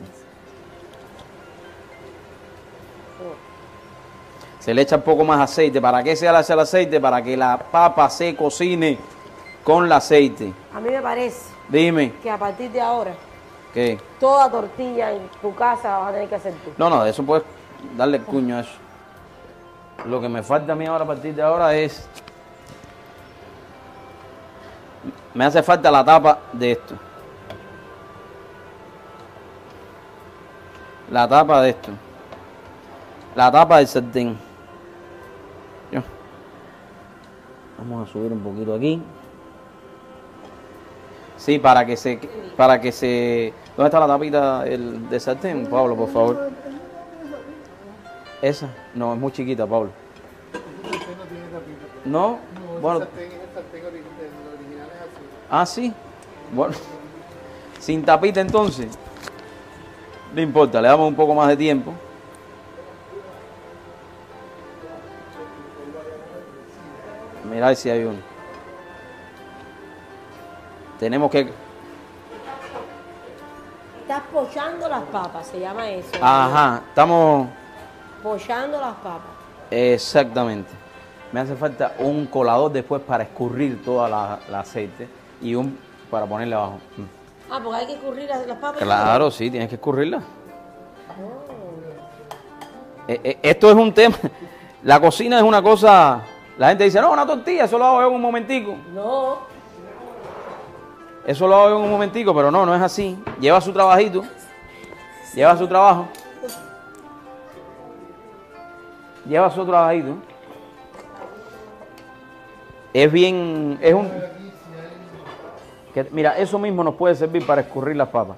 [4.60, 5.80] Se le echa un poco más aceite.
[5.80, 7.00] ¿Para qué se le hace el aceite?
[7.00, 8.96] Para que la papa se cocine
[9.64, 10.52] con el aceite.
[10.74, 13.12] A mí me parece Dime, que a partir de ahora,
[13.72, 13.98] ¿qué?
[14.20, 16.70] toda tortilla en tu casa vas a tener que hacer tú.
[16.76, 17.44] No, no, de eso puedes
[17.96, 18.72] darle el cuño a eso.
[20.04, 22.08] Lo que me falta a mí ahora a partir de ahora es...
[25.34, 26.94] Me hace falta la tapa de esto.
[31.10, 31.90] La tapa de esto.
[33.34, 34.36] La tapa del sartén.
[37.78, 39.02] Vamos a subir un poquito aquí.
[41.36, 42.20] Sí, para que se...
[42.56, 43.52] Para que se...
[43.76, 46.50] ¿Dónde está la tapita del, del sartén, Pablo, por favor?
[48.40, 48.68] ¿Esa?
[48.94, 49.90] No, es muy chiquita, Pablo.
[52.04, 52.38] No,
[52.80, 55.24] Bueno, el sartén, el sartén ori- el original es así.
[55.52, 55.92] Ah, sí.
[56.50, 56.74] Bueno,
[57.78, 58.98] sin tapita entonces.
[60.34, 61.92] No importa, le damos un poco más de tiempo.
[67.44, 68.18] Mirá si hay uno.
[70.98, 71.52] Tenemos que...
[74.00, 76.10] Estás pochando las papas, se llama eso.
[76.20, 77.48] Ajá, estamos...
[78.22, 79.32] Pochando las papas.
[79.70, 80.70] Exactamente.
[81.30, 85.78] Me hace falta un colador después para escurrir toda la, la aceite y un
[86.10, 86.78] para ponerle abajo.
[86.96, 87.02] Mm.
[87.52, 88.82] Ah, porque hay que escurrir las, las papas.
[88.82, 90.22] Claro, sí, tienes que escurrirla.
[93.08, 94.16] Eh, eh, esto es un tema.
[94.82, 96.22] La cocina es una cosa.
[96.58, 98.76] La gente dice, no, una tortilla, eso lo hago yo en un momentico.
[98.94, 99.38] No,
[101.26, 103.16] Eso lo hago yo en un momentico, pero no, no es así.
[103.40, 104.24] Lleva su trabajito.
[105.34, 106.08] Lleva su trabajo.
[109.26, 110.16] Lleva su trabajito.
[112.92, 113.78] Es bien.
[113.80, 114.10] Es un.
[116.10, 118.36] Mira, eso mismo nos puede servir para escurrir las papas.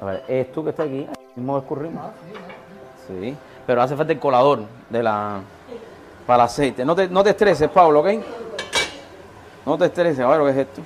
[0.00, 2.04] A ver, esto que está aquí, mismo escurrimos.
[3.06, 5.40] Sí, pero hace falta el colador de la
[6.26, 6.84] para el aceite.
[6.84, 8.08] No te, no te estreses, Pablo, ¿ok?
[9.64, 10.82] No te estreses, a ver que es esto.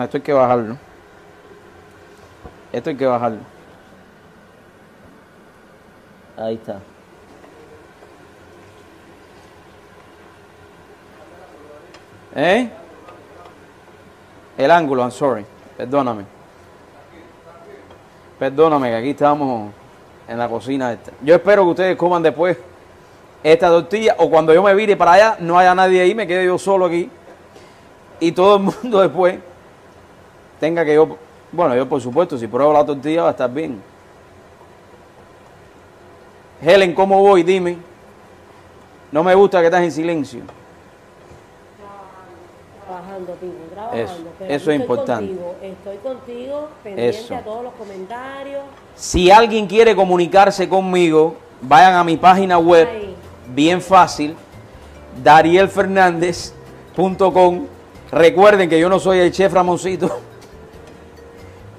[0.00, 0.76] Esto hay que bajarlo.
[2.72, 3.38] Esto hay que bajarlo.
[6.36, 6.80] Ahí está.
[12.34, 12.70] ¿Eh?
[14.56, 15.44] El ángulo, I'm sorry.
[15.76, 16.24] Perdóname.
[18.38, 19.70] Perdóname que aquí estamos
[20.28, 21.12] en la cocina esta.
[21.22, 22.58] Yo espero que ustedes coman después
[23.42, 26.46] esta tortilla o cuando yo me vire para allá no haya nadie ahí, me quede
[26.46, 27.10] yo solo aquí
[28.20, 29.38] y todo el mundo después
[30.60, 31.16] tenga que yo,
[31.50, 33.82] bueno, yo por supuesto, si pruebo la tortilla va a estar bien.
[36.60, 37.42] Helen, ¿cómo voy?
[37.42, 37.76] Dime.
[39.10, 40.42] No me gusta que estás en silencio.
[43.24, 44.02] Trabajando, Pipo, trabajando.
[44.02, 45.26] Eso, pero eso aquí es importante.
[45.26, 47.34] Contigo, estoy contigo, pendiente Eso.
[47.34, 48.62] a todos los comentarios.
[48.94, 53.14] Si alguien quiere comunicarse conmigo, vayan a mi página web, Ahí.
[53.54, 54.36] bien fácil,
[55.22, 57.66] darielfernandez.com.
[58.10, 60.10] Recuerden que yo no soy el chef Ramoncito,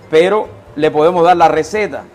[0.09, 2.05] pero le podemos dar la receta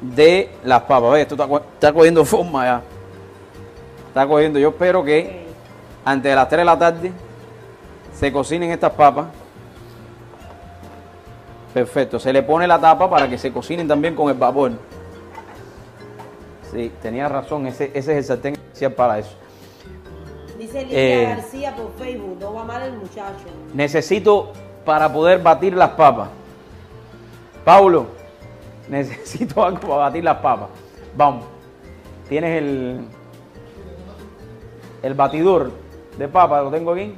[0.00, 1.12] de las papas.
[1.12, 2.82] Ve, esto está, está cogiendo forma ya.
[4.08, 4.58] Está cogiendo.
[4.58, 5.46] Yo espero que
[6.04, 7.12] antes de las 3 de la tarde
[8.14, 9.26] se cocinen estas papas.
[11.72, 12.18] Perfecto.
[12.18, 14.72] Se le pone la tapa para que se cocinen también con el vapor.
[16.70, 17.66] Sí, tenía razón.
[17.66, 19.34] Ese, ese es el sartén especial para eso.
[20.58, 21.26] Dice Lidia Eh.
[21.36, 23.44] García por Facebook, no va mal el muchacho.
[23.74, 24.52] Necesito
[24.84, 26.28] para poder batir las papas.
[27.64, 28.06] Paulo,
[28.88, 30.68] Necesito algo para batir las papas.
[31.16, 31.44] Vamos.
[32.28, 33.00] Tienes el,
[35.02, 35.70] el batidor
[36.16, 37.14] de papa, lo tengo aquí.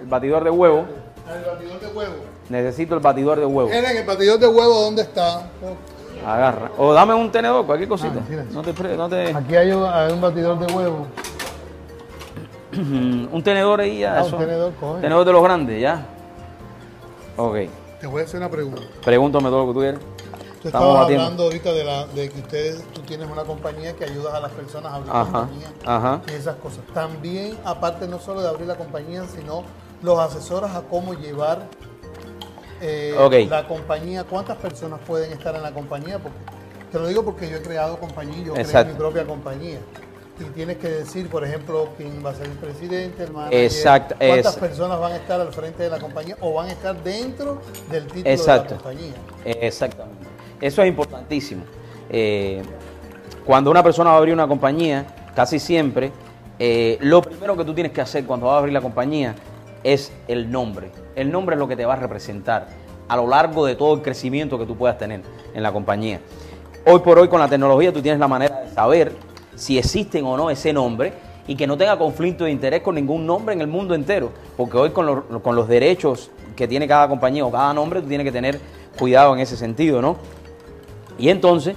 [0.00, 0.84] El batidor de huevo.
[1.28, 2.14] El batidor de huevo.
[2.48, 3.68] Necesito el batidor de huevo.
[3.70, 5.42] Eren, el batidor de huevo, ¿dónde está?
[6.26, 6.70] Agarra.
[6.78, 8.18] O dame un tenedor, cualquier cosita.
[8.18, 8.44] Ah, mira.
[8.50, 11.06] no te, no te- Aquí hay un, hay un batidor de huevo.
[13.32, 14.18] un tenedor ahí ya.
[14.18, 14.36] Ah, un eso.
[14.36, 15.00] tenedor, coge.
[15.00, 16.06] Tenedor de los grandes, ya.
[17.36, 17.56] Ok.
[18.00, 18.82] Te voy a hacer una pregunta.
[19.04, 20.00] Pregúntame todo lo que tú quieras.
[20.60, 21.22] Tú Estamos estabas batiendo.
[21.24, 24.50] hablando ahorita de, la, de que ustedes, tú tienes una compañía que ayudas a las
[24.50, 26.22] personas a abrir Ajá, compañía ajá.
[26.26, 26.80] y esas cosas.
[26.92, 29.62] También, aparte no solo de abrir la compañía, sino
[30.02, 31.62] los asesoras a cómo llevar
[32.80, 34.24] eh, la compañía.
[34.24, 36.18] ¿Cuántas personas pueden estar en la compañía?
[36.18, 36.38] Porque,
[36.90, 38.92] te lo digo porque yo he creado compañía, yo creé Exacto.
[38.92, 39.78] mi propia compañía.
[40.40, 44.14] Y tienes que decir, por ejemplo, quién va a ser el presidente, el manager, Exacto,
[44.18, 47.60] cuántas personas van a estar al frente de la compañía o van a estar dentro
[47.90, 49.14] del título de la compañía.
[49.44, 50.27] Exactamente.
[50.60, 51.64] Eso es importantísimo.
[52.10, 52.62] Eh,
[53.44, 56.12] cuando una persona va a abrir una compañía, casi siempre,
[56.58, 59.34] eh, lo primero que tú tienes que hacer cuando vas a abrir la compañía
[59.84, 60.90] es el nombre.
[61.14, 62.68] El nombre es lo que te va a representar
[63.08, 65.22] a lo largo de todo el crecimiento que tú puedas tener
[65.54, 66.20] en la compañía.
[66.84, 69.12] Hoy por hoy con la tecnología tú tienes la manera de saber
[69.54, 71.12] si existen o no ese nombre
[71.46, 74.32] y que no tenga conflicto de interés con ningún nombre en el mundo entero.
[74.56, 78.24] Porque hoy con con los derechos que tiene cada compañía o cada nombre, tú tienes
[78.24, 78.60] que tener
[78.98, 80.16] cuidado en ese sentido, ¿no?
[81.18, 81.76] Y entonces,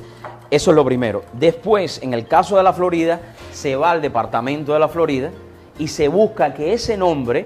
[0.49, 1.23] eso es lo primero.
[1.33, 3.19] Después, en el caso de la Florida,
[3.51, 5.31] se va al departamento de la Florida
[5.79, 7.45] y se busca que ese nombre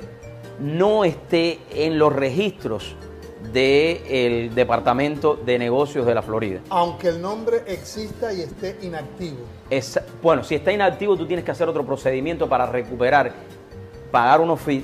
[0.59, 2.95] no esté en los registros
[3.53, 6.59] del departamento de negocios de la Florida.
[6.69, 9.37] Aunque el nombre exista y esté inactivo.
[9.69, 13.31] Es- bueno, si está inactivo, tú tienes que hacer otro procedimiento para recuperar,
[14.11, 14.83] pagar unos fees.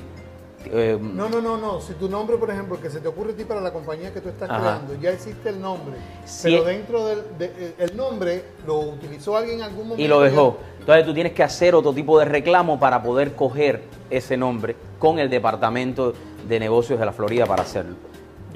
[0.66, 1.80] Eh, No, no, no, no.
[1.80, 4.20] Si tu nombre, por ejemplo, que se te ocurre a ti para la compañía que
[4.20, 4.60] tú estás Ajá.
[4.60, 5.96] creando, ya existe el nombre.
[6.24, 6.50] Sí.
[6.50, 10.02] Pero dentro del de- eh, el nombre lo utilizó alguien en algún momento.
[10.02, 10.58] y lo dejó.
[10.80, 15.18] Entonces tú tienes que hacer otro tipo de reclamo para poder coger ese nombre con
[15.18, 16.12] el departamento
[16.48, 17.96] de negocios de la Florida para hacerlo.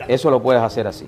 [0.09, 1.07] Eso lo puedes hacer así.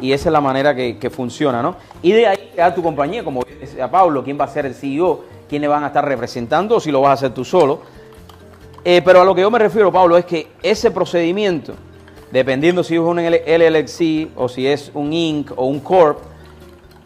[0.00, 1.76] Y esa es la manera que, que funciona, ¿no?
[2.02, 5.24] Y de ahí crear tu compañía, como decía Pablo, quién va a ser el CEO,
[5.48, 7.80] quién le van a estar representando, o si lo vas a hacer tú solo.
[8.84, 11.74] Eh, pero a lo que yo me refiero, Pablo, es que ese procedimiento,
[12.32, 15.52] dependiendo si es un LLC o si es un Inc.
[15.56, 16.18] o un Corp,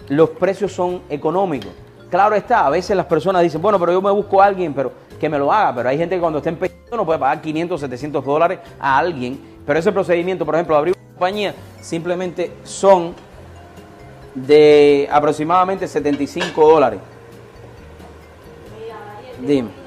[0.08, 1.70] los precios son económicos.
[2.10, 4.92] Claro está, a veces las personas dicen, bueno, pero yo me busco a alguien pero
[5.20, 7.80] que me lo haga, pero hay gente que cuando está empezando no puede pagar 500,
[7.80, 13.14] 700 dólares a alguien, pero ese procedimiento, por ejemplo, abrir una compañía, simplemente son
[14.34, 17.00] de aproximadamente 75 dólares.
[19.40, 19.85] Dime.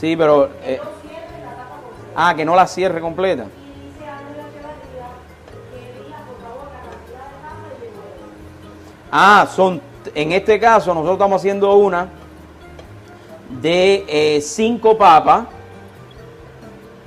[0.00, 0.48] Sí, pero...
[0.64, 0.80] eh,
[2.16, 3.44] ah, que no la cierre completa.
[9.12, 9.78] Ah, son,
[10.14, 12.08] en este caso nosotros estamos haciendo una
[13.60, 15.44] de eh, cinco papas,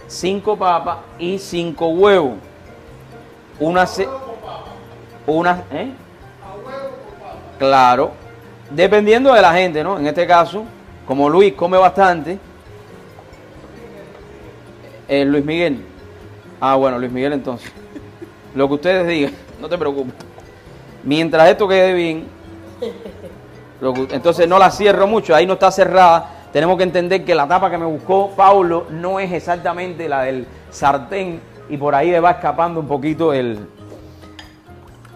[0.07, 2.33] cinco papas y cinco huevos.
[3.59, 4.07] Una, se-
[5.25, 5.91] una, ¿eh?
[7.57, 8.11] Claro,
[8.69, 9.97] dependiendo de la gente, ¿no?
[9.97, 10.63] En este caso,
[11.07, 12.37] como Luis come bastante,
[15.07, 15.83] eh, Luis Miguel.
[16.59, 17.71] Ah, bueno, Luis Miguel entonces.
[18.55, 20.13] Lo que ustedes digan, no te preocupes.
[21.03, 22.27] Mientras esto quede bien,
[24.11, 26.29] entonces no la cierro mucho, ahí no está cerrada.
[26.53, 30.45] Tenemos que entender que la tapa que me buscó Paulo no es exactamente la del
[30.69, 33.67] sartén y por ahí le va escapando un poquito el...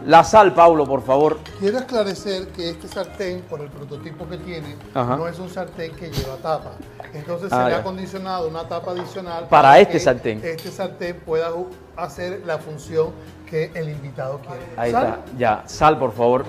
[0.06, 1.40] La sal, Paulo, por favor.
[1.60, 5.18] Quiero esclarecer que este sartén, por el prototipo que tiene, Ajá.
[5.18, 6.72] no es un sartén que lleva tapa.
[7.14, 10.42] Entonces Ah, se le ha acondicionado una tapa adicional Para este que sartén.
[10.44, 11.50] Este sartén pueda
[11.96, 13.12] hacer la función
[13.50, 14.62] que el invitado quiere.
[14.78, 15.06] Ahí ¿Sal?
[15.06, 15.64] está, ya.
[15.66, 16.46] Sal, por favor.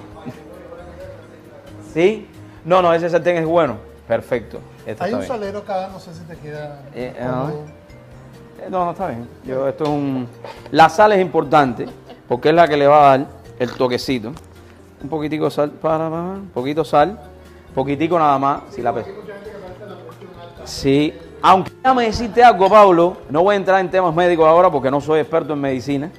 [1.95, 2.29] ¿Sí?
[2.65, 3.77] No, no, ese sartén es bueno.
[4.07, 4.59] Perfecto.
[4.87, 5.29] Este Hay un bien.
[5.29, 6.81] salero acá, no sé si te queda.
[6.95, 7.15] Eh.
[7.17, 9.29] Eh, No, no, está bien.
[9.45, 10.29] Yo, esto es un...
[10.71, 11.87] La sal es importante
[12.29, 13.27] porque es la que le va a dar
[13.59, 14.33] el toquecito.
[15.03, 17.19] Un poquitico de sal, para, para, un poquito sal,
[17.75, 19.05] poquitico nada más, si la pe-
[20.65, 24.91] Sí, aunque déjame decirte algo, Pablo, no voy a entrar en temas médicos ahora porque
[24.91, 26.11] no soy experto en medicina.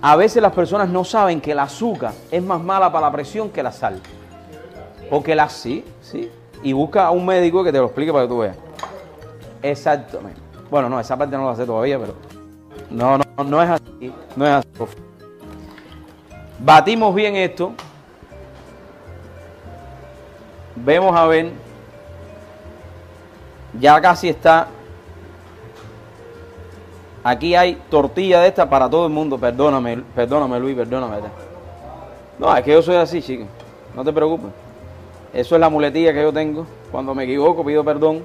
[0.00, 3.50] A veces las personas no saben que el azúcar es más mala para la presión
[3.50, 4.00] que la sal.
[5.08, 6.30] Porque la sí, sí.
[6.62, 8.56] Y busca a un médico que te lo explique para que tú veas.
[9.62, 10.40] Exactamente.
[10.70, 12.14] Bueno, no, esa parte no la sé todavía, pero.
[12.90, 14.12] No, no, no es así.
[14.36, 14.68] No es así.
[16.58, 17.72] Batimos bien esto.
[20.76, 21.50] Vemos a ver.
[23.78, 24.68] Ya casi está
[27.24, 29.38] Aquí hay tortilla de esta para todo el mundo.
[29.38, 31.16] Perdóname, perdóname Luis, perdóname.
[32.38, 33.46] No, es que yo soy así, chico.
[33.96, 34.50] No te preocupes.
[35.32, 36.66] Eso es la muletilla que yo tengo.
[36.92, 38.22] Cuando me equivoco pido perdón.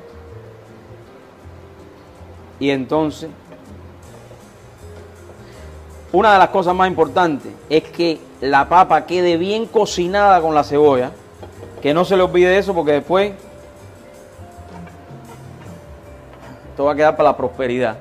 [2.60, 3.30] Y entonces,
[6.12, 10.64] una de las cosas más importantes es que la papa quede bien cocinada con la
[10.64, 11.12] cebolla.
[11.82, 13.34] Que no se le olvide eso porque después
[16.70, 17.98] esto va a quedar para la prosperidad.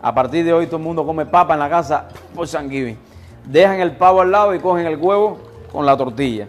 [0.00, 2.98] A partir de hoy todo el mundo come papa en la casa por San Giving.
[3.46, 5.38] Dejan el pavo al lado y cogen el huevo
[5.72, 6.48] con la tortilla.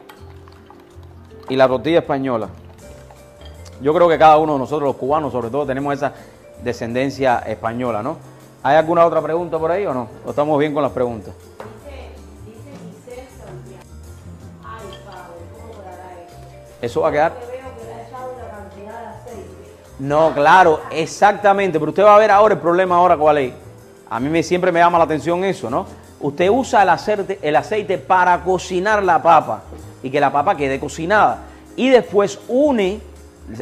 [1.49, 2.49] Y la tortilla española.
[3.81, 6.13] Yo creo que cada uno de nosotros, los cubanos sobre todo, tenemos esa
[6.63, 8.17] descendencia española, ¿no?
[8.65, 10.07] ¿Hay alguna otra pregunta por ahí o no?
[10.25, 11.35] ¿O estamos bien con las preguntas?
[16.81, 17.33] Eso va a quedar.
[19.99, 21.77] No, claro, exactamente.
[21.77, 23.53] Pero usted va a ver ahora el problema ahora cuál es.
[24.09, 25.85] A mí me, siempre me llama la atención eso, ¿no?
[26.19, 29.61] Usted usa el aceite, el aceite para cocinar la papa
[30.01, 31.43] y que la papa quede cocinada.
[31.75, 32.99] Y después une,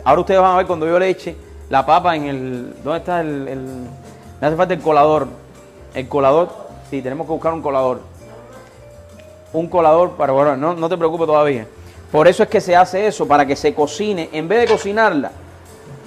[0.05, 1.35] ahora ustedes van a ver cuando yo le eche
[1.69, 2.75] la papa en el...
[2.81, 3.87] ¿Dónde está el, el
[4.43, 5.27] me hace falta el colador.
[5.93, 6.49] El colador,
[6.89, 8.01] sí, tenemos que buscar un colador.
[9.53, 10.33] Un colador para...
[10.33, 11.65] Bueno, no, no te preocupes todavía.
[12.11, 15.31] Por eso es que se hace eso, para que se cocine, en vez de cocinarla,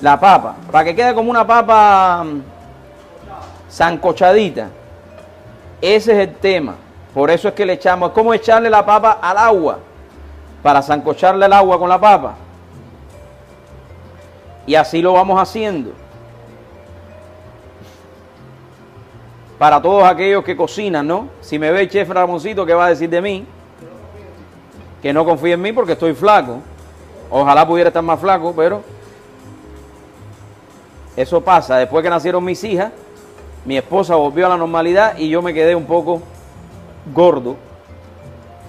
[0.02, 2.42] la papa, para que quede como una papa mm,
[3.70, 4.68] zancochadita.
[5.80, 6.74] Ese es el tema.
[7.14, 9.78] Por eso es que le echamos, es como echarle la papa al agua,
[10.62, 12.34] para zancocharle el agua con la papa.
[14.66, 16.05] Y así lo vamos haciendo.
[19.58, 21.28] Para todos aquellos que cocinan, ¿no?
[21.40, 23.46] Si me ve el chef Ramoncito, ¿qué va a decir de mí?
[25.06, 26.58] que no confíe en mí porque estoy flaco.
[27.30, 28.82] Ojalá pudiera estar más flaco, pero
[31.16, 31.76] eso pasa.
[31.76, 32.90] Después que nacieron mis hijas,
[33.64, 36.22] mi esposa volvió a la normalidad y yo me quedé un poco
[37.14, 37.54] gordo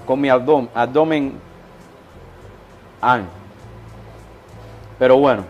[0.06, 1.40] con mi abdomen, abdomen
[5.00, 5.44] Pero bueno,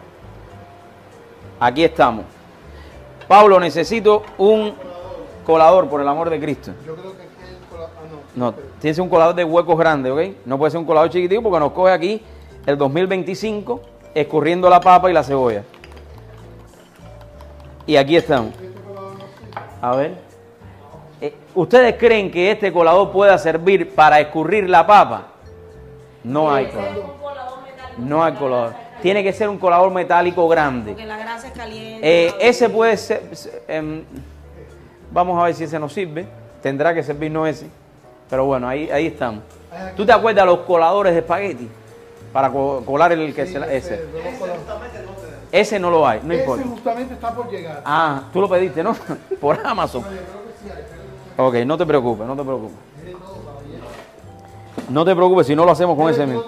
[1.59, 2.23] aquí estamos.
[3.27, 4.73] Pablo, necesito un
[5.47, 6.73] colador, por el amor de Cristo.
[6.85, 7.25] Yo creo que
[8.35, 10.45] no, tiene que ser un colador de huecos grandes, ¿ok?
[10.45, 12.21] No puede ser un colador chiquitito porque nos coge aquí
[12.65, 13.81] el 2025
[14.13, 15.63] escurriendo la papa y la cebolla.
[17.87, 18.53] Y aquí estamos.
[19.81, 20.15] A ver.
[21.21, 25.29] Eh, ¿Ustedes creen que este colador pueda servir para escurrir la papa?
[26.23, 27.05] No hay colador.
[27.97, 28.73] No hay colador.
[29.01, 30.91] Tiene que ser un colador metálico grande.
[30.91, 32.27] Porque la grasa es caliente.
[32.27, 33.23] Eh, ese puede ser.
[33.67, 34.03] Em,
[35.11, 36.27] vamos a ver si ese nos sirve.
[36.61, 37.67] Tendrá que servirnos ese.
[38.29, 39.43] Pero bueno, ahí, ahí estamos.
[39.95, 41.69] ¿Tú te acuerdas de los coladores de espagueti?
[42.33, 44.05] Para colar el que se, ese.
[45.51, 46.61] Ese no lo hay, no importa.
[46.61, 47.81] Ese justamente está por llegar.
[47.85, 48.95] Ah, tú lo pediste, ¿no?
[49.41, 50.03] por Amazon.
[51.37, 52.77] Ok, no te preocupes, no te preocupes.
[54.89, 56.43] No te preocupes si no lo hacemos con ese mismo.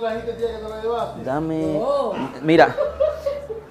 [1.24, 1.80] Dame.
[2.42, 2.76] Mira,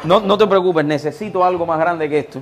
[0.05, 2.41] no, no te preocupes, necesito algo más grande que esto.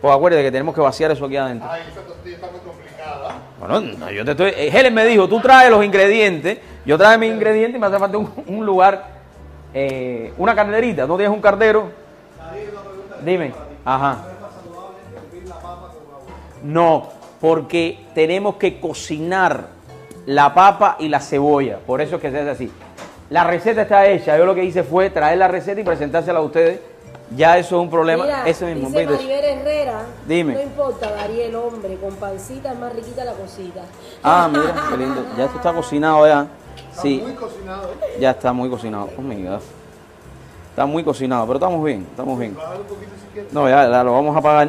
[0.00, 1.68] Pues acuérdate que tenemos que vaciar eso aquí adentro.
[1.70, 3.36] Ay, esa tortilla está muy complicada.
[3.58, 4.50] Bueno, yo te estoy.
[4.56, 6.58] Eh, Helen me dijo, tú traes los ingredientes.
[6.86, 9.04] Yo traje mis ingredientes y me hace falta un, lugar,
[9.74, 11.06] eh, una carnerita.
[11.06, 11.90] ¿No tienes un cardero?
[13.22, 13.52] Dime.
[13.84, 14.24] Ajá.
[16.62, 17.08] No,
[17.40, 19.66] porque tenemos que cocinar
[20.24, 21.78] la papa y la cebolla.
[21.86, 22.72] Por eso es que se hace así.
[23.28, 24.38] La receta está hecha.
[24.38, 26.80] Yo lo que hice fue traer la receta y presentársela a ustedes
[27.36, 28.24] ya eso es un problema.
[28.24, 28.88] Mira, ese mismo.
[28.88, 30.06] Dice Maribel Herrera.
[30.26, 30.54] Dime.
[30.54, 33.82] No importa, Daría el hombre, con pancita es más riquita la cosita.
[34.22, 35.24] Ah, mira, qué lindo.
[35.36, 36.46] Ya esto está cocinado ya.
[37.00, 37.16] Sí.
[37.18, 37.90] Está muy cocinado.
[38.18, 39.08] Ya está muy cocinado.
[39.16, 39.60] Oh God.
[40.70, 42.56] Está muy cocinado, pero estamos bien, estamos bien.
[43.52, 44.68] No, ya, ya lo vamos a apagar.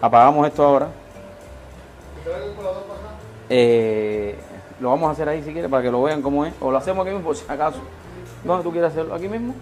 [0.00, 0.88] Apagamos esto ahora.
[3.48, 4.38] Eh,
[4.80, 6.52] lo vamos a hacer ahí si quieres para que lo vean cómo es.
[6.60, 7.78] O lo hacemos aquí mismo por si acaso.
[8.44, 9.14] ¿Dónde tú quieres hacerlo?
[9.14, 9.54] ¿Aquí mismo?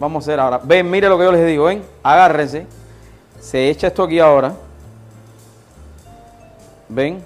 [0.00, 0.58] Vamos a hacer ahora.
[0.64, 1.82] Ven, mire lo que yo les digo, ven.
[2.02, 2.66] Agárrense.
[3.38, 4.54] Se echa esto aquí ahora.
[6.88, 7.22] Ven.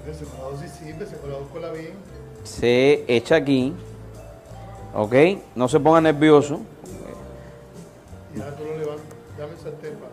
[2.42, 3.72] Se echa aquí.
[4.92, 5.14] ¿Ok?
[5.54, 6.60] No se ponga nervioso.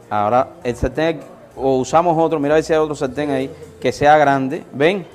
[0.10, 1.20] Ahora el sartén,
[1.56, 4.64] o usamos otro, mira a ver si hay otro sartén ahí, que sea grande.
[4.72, 5.08] ¿Ven?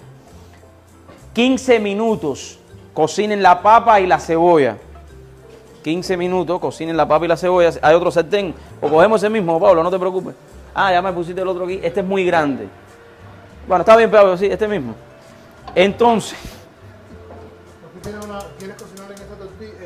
[1.33, 2.59] 15 minutos.
[2.93, 4.79] Cocinen la papa y la cebolla.
[5.87, 7.71] 15 minutos, cocinen la papa y la cebolla.
[7.81, 8.53] Hay otro sartén.
[8.81, 10.35] O cogemos ese mismo, Pablo, no te preocupes.
[10.75, 11.79] Ah, ya me pusiste el otro aquí.
[11.81, 12.67] Este es muy grande.
[13.69, 14.97] Bueno, está bien, Pablo, sí, este mismo.
[15.77, 16.37] Entonces.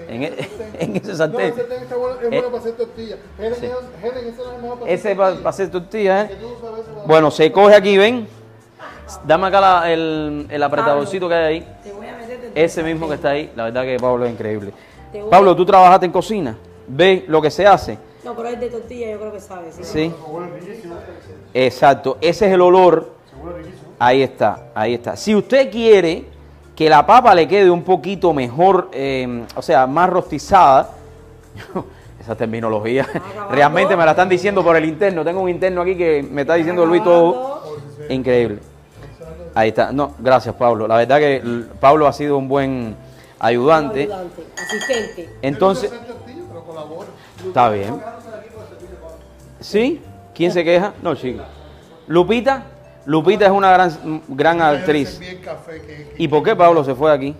[0.08, 0.48] En, e-
[0.80, 1.40] en ese No, sartén.
[1.40, 3.18] ese sartén está bueno, es bueno para hacer tortillas.
[3.38, 3.66] Helen, sí.
[4.02, 5.54] Helen, ese no es mejor para Ese hacer para tortillas.
[5.54, 6.36] hacer tortillas, ¿eh?
[7.06, 8.26] Bueno, se coge aquí, ven.
[9.24, 11.68] Dame acá la- el, el apretadorcito que hay ahí.
[11.84, 14.72] Te voy a meter Ese mismo que está ahí, la verdad que Pablo es increíble.
[15.12, 16.56] Te voy- Pablo, ¿tú trabajaste en cocina?
[16.86, 17.98] ¿Ves lo que se hace?
[18.24, 19.74] No, pero es de tortilla, yo creo que sabes.
[19.76, 19.84] ¿sí?
[19.84, 20.12] Sí.
[21.54, 23.10] Exacto, ese es el olor.
[23.98, 25.16] Ahí está, ahí está.
[25.16, 26.24] Si usted quiere
[26.74, 30.90] que la papa le quede un poquito mejor, eh, o sea, más rostizada,
[32.20, 33.54] esa terminología, Acabando.
[33.54, 35.24] realmente me la están diciendo por el interno.
[35.24, 37.62] Tengo un interno aquí que me está diciendo Luis todo.
[38.08, 38.58] Increíble.
[39.54, 39.92] Ahí está.
[39.92, 40.86] No, gracias Pablo.
[40.86, 42.94] La verdad que l- Pablo ha sido un buen
[43.40, 44.02] ayudante.
[44.02, 45.28] Ayudante, asistente.
[45.42, 45.92] Entonces,
[47.46, 48.00] está bien.
[49.60, 50.00] ¿Sí?
[50.34, 50.92] ¿Quién se queja?
[51.02, 51.42] No, chico.
[52.06, 52.64] Lupita.
[53.06, 55.20] Lupita es una gran, gran actriz.
[56.16, 57.34] ¿Y por qué Pablo se fue aquí?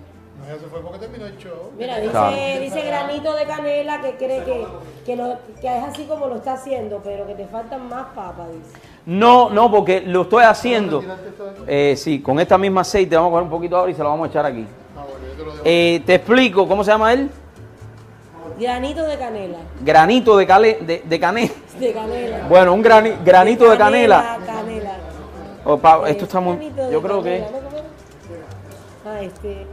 [0.48, 1.70] No, se fue porque terminó el show.
[1.78, 2.36] Mira, dice, Claro.
[2.60, 4.66] dice granito de canela que cree que,
[5.06, 8.48] que, lo- que es así como lo está haciendo, pero que te faltan más papas,
[8.48, 8.80] dice.
[9.06, 11.02] No, no, porque lo estoy haciendo.
[11.66, 14.08] Eh, sí, con esta misma aceite vamos a coger un poquito ahora y se lo
[14.08, 14.66] vamos a echar aquí.
[15.64, 17.30] Eh, te explico, ¿cómo se llama él?
[18.58, 19.58] Granito de canela.
[19.82, 21.52] Granito de, cale, de, de canela.
[21.78, 22.46] De canela.
[22.48, 24.38] Bueno, un grani- granito de canela.
[24.44, 24.90] Canela.
[25.64, 26.56] Oh, Pa- Eh, esto está muy...
[26.70, 27.38] de Yo creo que...
[27.40, 27.58] canela.
[29.06, 29.66] Ah, este.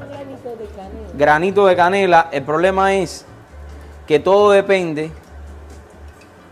[0.00, 1.08] Un granito de canela.
[1.14, 2.28] Granito de canela.
[2.30, 3.26] El problema es
[4.06, 5.10] que todo depende...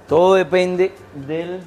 [0.09, 1.61] Todo depende del...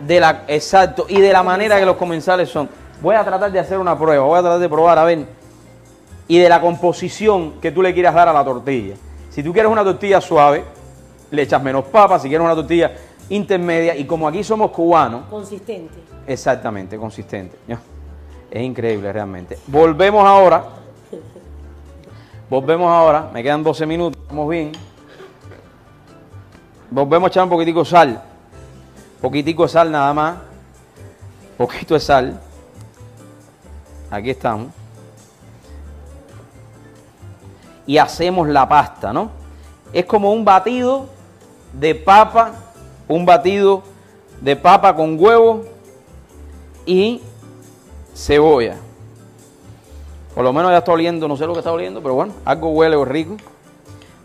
[0.00, 2.68] De la, exacto, y de la manera que los comensales son.
[3.00, 5.26] Voy a tratar de hacer una prueba, voy a tratar de probar, a ver.
[6.28, 8.94] Y de la composición que tú le quieras dar a la tortilla.
[9.30, 10.64] Si tú quieres una tortilla suave,
[11.30, 12.18] le echas menos papa.
[12.18, 12.92] Si quieres una tortilla
[13.30, 15.94] intermedia, y como aquí somos cubanos, Consistente.
[16.26, 17.56] Exactamente, consistente.
[18.50, 19.58] Es increíble realmente.
[19.66, 20.64] Volvemos ahora.
[22.50, 23.30] Volvemos ahora.
[23.32, 24.20] Me quedan 12 minutos.
[24.20, 24.72] Estamos bien.
[26.90, 28.22] Volvemos a echar un poquitico de sal.
[29.20, 30.36] Poquitico de sal nada más.
[31.56, 32.40] Poquito de sal.
[34.10, 34.68] Aquí estamos.
[37.88, 39.30] Y hacemos la pasta, ¿no?
[39.94, 41.06] Es como un batido
[41.72, 42.52] de papa,
[43.08, 43.82] un batido
[44.42, 45.64] de papa con huevo
[46.84, 47.22] y
[48.14, 48.76] cebolla.
[50.34, 52.68] Por lo menos ya está oliendo, no sé lo que está oliendo, pero bueno, algo
[52.68, 53.38] huele o rico.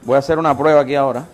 [0.03, 1.26] Voy a hacer una prueba aquí ahora.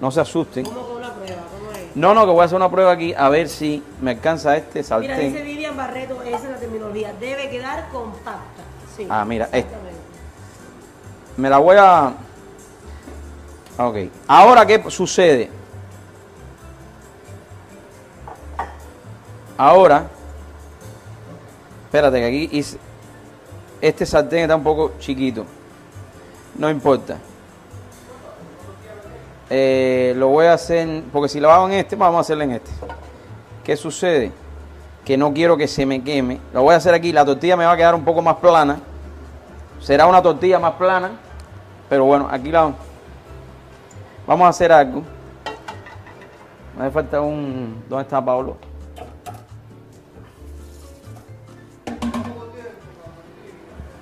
[0.00, 0.64] No se asusten.
[0.64, 1.42] ¿Cómo con una prueba?
[1.50, 1.96] ¿Cómo es?
[1.96, 4.84] No, no, que voy a hacer una prueba aquí a ver si me alcanza este
[4.84, 5.44] Mira, dice sartén.
[5.44, 7.12] Vivian Barreto, esa es la terminología.
[7.18, 8.62] Debe quedar compacta.
[8.96, 9.08] Sí.
[9.10, 9.89] Ah, mira, este.
[11.40, 12.12] Me la voy a...
[13.78, 13.96] Ok.
[14.28, 15.50] Ahora, ¿qué sucede?
[19.56, 20.06] Ahora...
[21.86, 22.78] Espérate, que aquí hice-
[23.80, 25.46] Este sartén está un poco chiquito.
[26.58, 27.16] No importa.
[29.48, 31.04] Eh, lo voy a hacer...
[31.10, 32.70] Porque si lo hago en este, vamos a hacerlo en este.
[33.64, 34.30] ¿Qué sucede?
[35.06, 36.38] Que no quiero que se me queme.
[36.52, 37.12] Lo voy a hacer aquí.
[37.12, 38.78] La tortilla me va a quedar un poco más plana.
[39.80, 41.12] Será una tortilla más plana.
[41.90, 42.72] Pero bueno, aquí la
[44.24, 45.02] vamos a hacer algo.
[46.78, 47.82] Me hace falta un.
[47.88, 48.56] ¿Dónde está Pablo?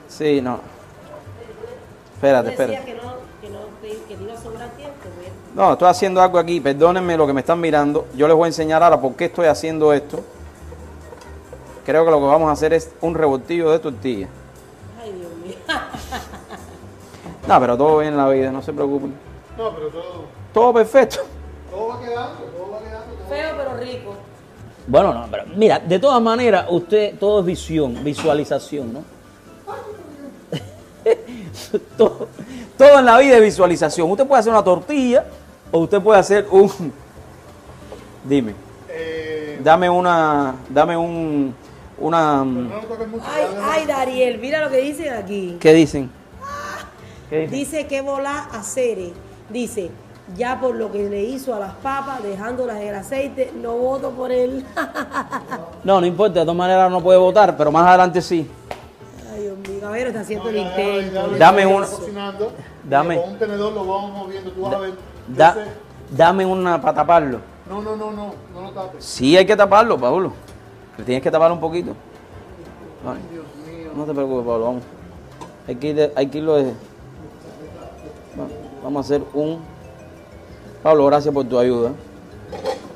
[0.07, 0.61] Sí, no.
[2.13, 2.85] Espérate, espérate.
[2.85, 4.95] que no, que no te, que te iba a sobrar tiempo.
[5.55, 6.61] No, estoy haciendo algo aquí.
[6.61, 8.07] Perdónenme lo que me están mirando.
[8.15, 10.21] Yo les voy a enseñar ahora por qué estoy haciendo esto.
[11.87, 14.29] Creo que lo que vamos a hacer es un revoltillo de tortilla.
[17.49, 19.15] No, pero todo bien en la vida, no se preocupen.
[19.57, 21.19] No, pero todo, Todo perfecto.
[21.71, 23.15] todo va quedando, todo va quedando.
[23.15, 24.15] todo- Feo pero rico.
[24.87, 29.03] Bueno, no, pero mira, de todas maneras, usted, todo es visión, visualización, ¿no?
[31.97, 32.29] todo,
[32.77, 34.11] todo en la vida es visualización.
[34.11, 35.25] Usted puede hacer una tortilla
[35.71, 36.71] o usted puede hacer un...
[38.25, 38.55] Dime,
[38.91, 41.55] Eh, dame una, dame un,
[41.99, 42.43] una...
[42.43, 45.57] Ay, ay, Dariel, mira lo que dicen aquí.
[45.61, 46.11] ¿Qué dicen?
[47.31, 47.51] ¿Qué dicen?
[47.59, 49.13] Dice que volá a Cere.
[49.51, 49.91] Dice,
[50.37, 54.11] ya por lo que le hizo a las papas, dejándolas en el aceite, no voto
[54.11, 54.65] por él.
[55.85, 58.51] No, no importa, de todas maneras no puede votar, pero más adelante sí.
[59.33, 61.31] Ay, Dios mío, a ver, está haciendo el Ya, ya, intento.
[61.33, 62.53] ya, Dame está cocinando.
[62.85, 63.21] Dame.
[63.21, 64.93] Con un tenedor lo vamos moviendo, tú vas a ver.
[65.29, 65.57] Da-
[66.11, 67.39] dame una para taparlo.
[67.71, 69.05] No, no, no, no, no lo tapes.
[69.05, 70.33] Sí, hay que taparlo, Pablo.
[70.99, 71.93] Le tienes que taparlo un poquito.
[73.05, 73.21] Vale.
[73.31, 73.91] Dios mío.
[73.95, 74.83] No te preocupes, Pablo, vamos.
[75.69, 76.73] Hay que, ir hay que irlo de...
[78.89, 79.59] Va- Vamos a hacer un...
[80.83, 81.91] Pablo, gracias por tu ayuda.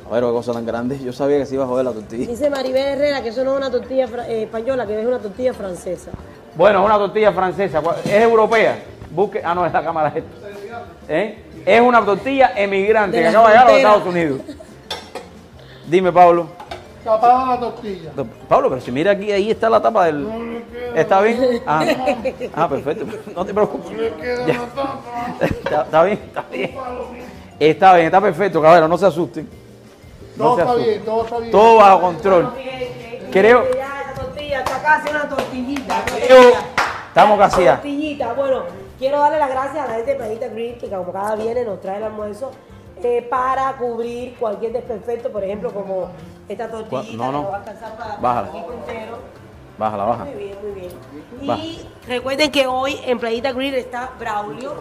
[0.08, 0.98] A ver, qué cosa tan grande.
[0.98, 2.26] Yo sabía que se iba a joder la tortilla.
[2.26, 5.52] Dice Maribel Herrera que eso no es una tortilla eh, española, que es una tortilla
[5.52, 6.10] francesa.
[6.56, 7.80] Bueno, es una tortilla francesa.
[7.80, 8.78] ¿cuál- ¿Es europea?
[9.10, 10.30] Busque, ah, no, es la cámara esta.
[11.08, 11.44] ¿Eh?
[11.66, 13.78] Es una tortilla emigrante De que acaba de llegar a los.
[13.78, 14.40] Estados Unidos.
[15.86, 16.46] Dime, Pablo.
[17.04, 18.10] Tapada la tortilla.
[18.48, 20.62] Pablo, pero si mira aquí, ahí está la tapa del.
[20.94, 21.62] ¿Está bien?
[21.66, 21.84] Ah,
[22.54, 23.04] ah, perfecto.
[23.34, 24.12] No te preocupes.
[24.46, 24.60] Ya.
[25.40, 26.74] Está, está bien, está bien.
[27.58, 29.48] Está bien, está perfecto, cabrón, no se asusten.
[30.36, 31.50] No Todo se está bien, todo está bien.
[31.50, 32.52] Todo bajo control.
[33.30, 35.98] Creo- Ya, esa tortilla está casi una tortillita.
[35.98, 36.64] no te Creo- creas.
[37.08, 37.74] Estamos casi ya.
[37.74, 38.32] Tortillita.
[38.32, 38.62] Bueno,
[38.98, 41.80] quiero darle las gracias a la gente de Planeta Green que como cada viene nos
[41.80, 42.50] trae el almuerzo
[43.04, 46.08] eh, para cubrir cualquier desperfecto, por ejemplo, como
[46.48, 47.38] esta tortillita No, no.
[47.38, 48.48] que nos va a alcanzar para Bájala.
[48.50, 49.18] el equipo entero.
[49.78, 50.24] Bájala, baja.
[50.26, 50.92] Muy bien, muy bien.
[51.50, 51.56] Va.
[51.56, 54.74] Y recuerden que hoy en Playita Grill está Braulio,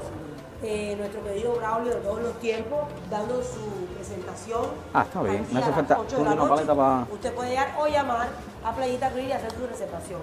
[0.64, 4.62] eh, nuestro querido Braulio de todos los tiempos, dando su presentación.
[4.94, 5.46] Ah, está bien.
[5.52, 6.50] Me a hace las falta ocho de la una noche.
[6.50, 8.28] paleta pa- Usted puede llegar o llamar
[8.64, 10.20] a Playita Grill y hacer su reservación.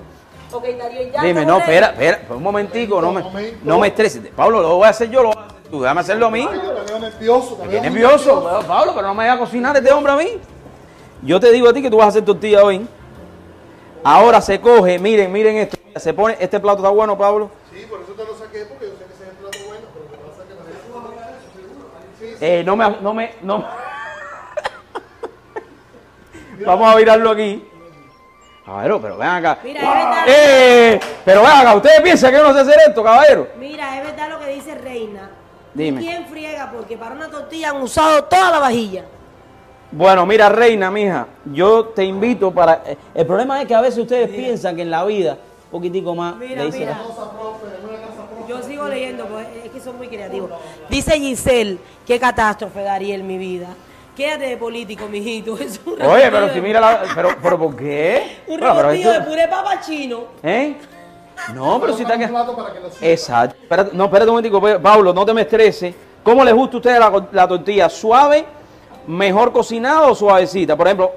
[0.52, 1.22] Ok, Darío, ya.
[1.22, 3.58] Dime, no, espera, espera, un momentico, no me, Momento.
[3.64, 4.22] no me estreses.
[4.36, 5.80] Pablo, lo voy a hacer yo, lo voy a hacer tú.
[5.82, 6.48] Déjame hacerlo a mí.
[6.98, 7.54] Veo nervioso.
[7.56, 10.38] te veo nervioso, pero, Pablo, pero no me vayas a cocinar este hombre a mí.
[11.22, 12.86] Yo te digo a ti que tú vas a hacer tortilla hoy.
[14.04, 15.76] Ahora se coge, miren, miren esto.
[15.96, 17.50] Se pone, este plato está bueno, Pablo.
[17.72, 19.86] Sí, por eso te lo saqué, porque yo sé que ese es el plato bueno,
[19.92, 20.48] pero lo que pasa es
[22.38, 23.64] que me Eh, no me, no me, no.
[26.64, 27.64] Vamos a virarlo aquí.
[28.64, 29.58] Caballero, pero ven acá.
[29.64, 30.24] Mira, es verdad.
[30.28, 33.48] Eh, pero ven acá, ustedes piensan que yo no sé hacer esto, caballero.
[33.58, 35.30] Mira, es verdad lo que dice Reina.
[35.78, 36.00] Dime.
[36.00, 36.70] ¿Quién friega?
[36.70, 39.04] Porque para una tortilla han usado toda la vajilla.
[39.90, 42.82] Bueno, mira, reina, mija, yo te invito para...
[42.84, 46.14] eh, El problema es que a veces ustedes piensan que en la vida, un poquitico
[46.14, 46.98] más, Mira, le mira.
[48.48, 50.50] Yo sigo leyendo, pues es que son muy creativos.
[50.88, 53.68] Dice Giselle, qué catástrofe, Dariel, mi vida.
[54.16, 55.56] Quédate de político, mijito.
[55.60, 57.02] Es un Oye, pero si mira la...
[57.14, 58.38] Pero, pero ¿por qué?
[58.48, 60.24] Un Bueno, pero revoltillo de esto- puré papa chino.
[60.42, 60.74] ¿Eh?
[61.54, 62.28] No, pero si está que...
[63.12, 63.56] Exacto.
[63.62, 65.94] Espérate, no, espérate un momentico, pe- Pablo, no te me estreses.
[66.22, 67.00] ¿Cómo les gusta a ustedes
[67.32, 67.88] la, tortilla?
[67.88, 68.44] ¿Suave,
[69.06, 70.76] mejor cocinada o suavecita?
[70.76, 71.10] Por ejemplo,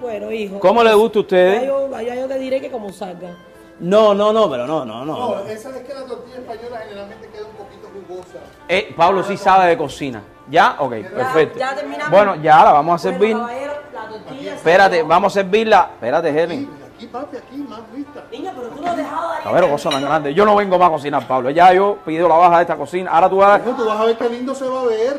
[0.00, 0.58] Bueno, hijo.
[0.60, 1.66] ¿cómo les gusta a Ya ustedes?
[1.66, 3.36] yo, ya yo te diré que como salga.
[3.78, 5.16] No, no, no, pero no, no, no.
[5.36, 8.38] No, esa es que la tortilla española generalmente queda un poquito jugosa.
[8.68, 10.22] Eh, Pablo sí sabe de cocina.
[10.50, 10.76] ¿Ya?
[10.80, 11.58] Ok, perfecto.
[11.58, 12.10] ya terminamos.
[12.10, 13.34] Bueno, ya la vamos a servir.
[13.36, 15.90] Bueno, caballero, la tortilla se Espérate, vamos a servirla.
[15.94, 16.68] Espérate, Helen.
[17.00, 18.22] Aquí, papi, aquí, más vista.
[18.30, 20.34] Niño, pero tú no has dejado a A ver, cosa tan grande.
[20.34, 21.48] Yo no vengo más a cocinar, Pablo.
[21.48, 23.10] Ya yo pido la baja de esta cocina.
[23.10, 23.62] Ahora tú vas a.
[23.66, 25.18] Hijo, tú vas a ver qué lindo se va a ver.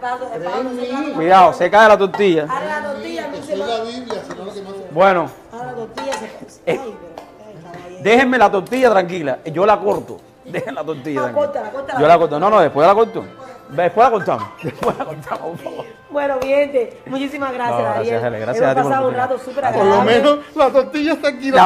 [0.00, 2.46] Pablo, Pablo se Cuidado, se cae la tortilla.
[2.48, 3.66] Ahora la tortilla, Que no se soy va.
[3.66, 6.26] la Biblia, sino lo que más se Bueno, Ahora la tortilla se.
[6.26, 6.80] Eh.
[6.80, 7.98] Ay, pero.
[8.04, 9.38] déjenme la tortilla tranquila.
[9.46, 10.20] Yo la corto.
[10.44, 11.98] Dejen la tortilla Ah.
[12.00, 12.38] Yo la corto.
[12.38, 13.24] No, no, después la corto.
[13.82, 14.44] Después la cortamos.
[14.62, 15.84] Después la cortamos, por favor.
[16.10, 18.24] Bueno, mi gente, muchísimas gracias, No, gracias, Dariel.
[18.26, 19.78] Helen, gracias a Hemos por la pasado un rato súper Gracias.
[19.80, 20.22] Por lo agradable.
[20.22, 21.56] menos la tortilla está aquí, La,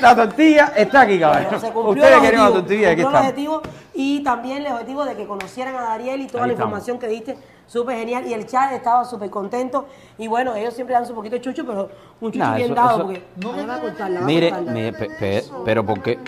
[0.00, 1.42] la tortilla está aquí, cabrón.
[1.44, 3.20] Bueno, se cumplió Ustedes querían objetivo, tortilla y aquí se cumplió el está.
[3.28, 3.62] objetivo
[3.94, 6.68] y también el objetivo de que conocieran a Dariel y toda Ahí la estamos.
[6.70, 8.26] información que diste, súper genial.
[8.26, 9.86] Y el chat estaba súper contento.
[10.16, 11.90] Y bueno, ellos siempre dan su poquito de chucho, pero
[12.22, 14.92] un chucho Nah, bien eso- dado, eso- porque no me va a a Mire, mire,
[14.94, 16.18] pe- pe- pero ¿por qué?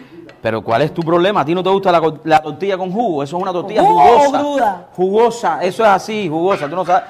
[0.42, 1.40] Pero ¿cuál es tu problema?
[1.40, 3.22] ¿A ti no te gusta la, la tortilla con jugo?
[3.22, 4.38] Eso es una tortilla ¿Con jugo o jugosa.
[4.38, 4.86] cruda?
[4.96, 6.68] Jugosa, eso es así, jugosa.
[6.68, 7.04] Tú no sabes.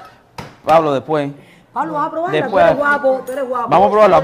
[0.65, 1.31] Pablo, después.
[1.73, 3.69] Pablo, vas a probarla, tú eres guapo, tú eres guapo.
[3.69, 4.21] Vamos a probarla.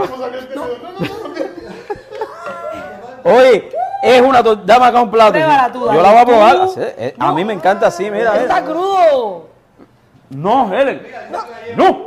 [3.24, 3.70] Oye,
[4.04, 4.74] es una tortilla.
[4.74, 5.34] Dame acá un plato.
[5.74, 6.58] Tú, Yo la voy a probar.
[6.78, 8.36] Eh, A mí me encanta así, mira.
[8.38, 8.66] Está mira.
[8.74, 9.48] crudo.
[10.30, 11.02] No, Helen.
[11.76, 11.98] No.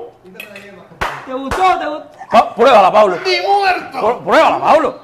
[1.26, 1.62] ¿Te gustó?
[1.78, 2.04] ¿Te gustó?
[2.30, 3.16] Pa- pruébala, Pablo.
[3.16, 4.94] Pr- Pruébala, Pablo.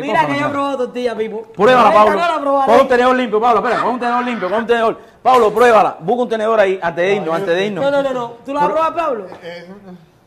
[0.00, 1.42] ¿Qué Mira cosa que yo he probado tortilla, Pipo.
[1.42, 2.62] Pruébala, Pablo.
[2.66, 3.60] Pon un tenedor limpio, Pablo.
[3.60, 4.98] Espera, pon un tenedor limpio, pon un tenedor.
[5.22, 5.96] Pablo, pruébala.
[6.00, 7.84] Busca un tenedor ahí antes de irnos, antes de irnos.
[7.84, 8.28] No, no, no, no.
[8.44, 9.26] ¿Tú la vas a probar, Pablo?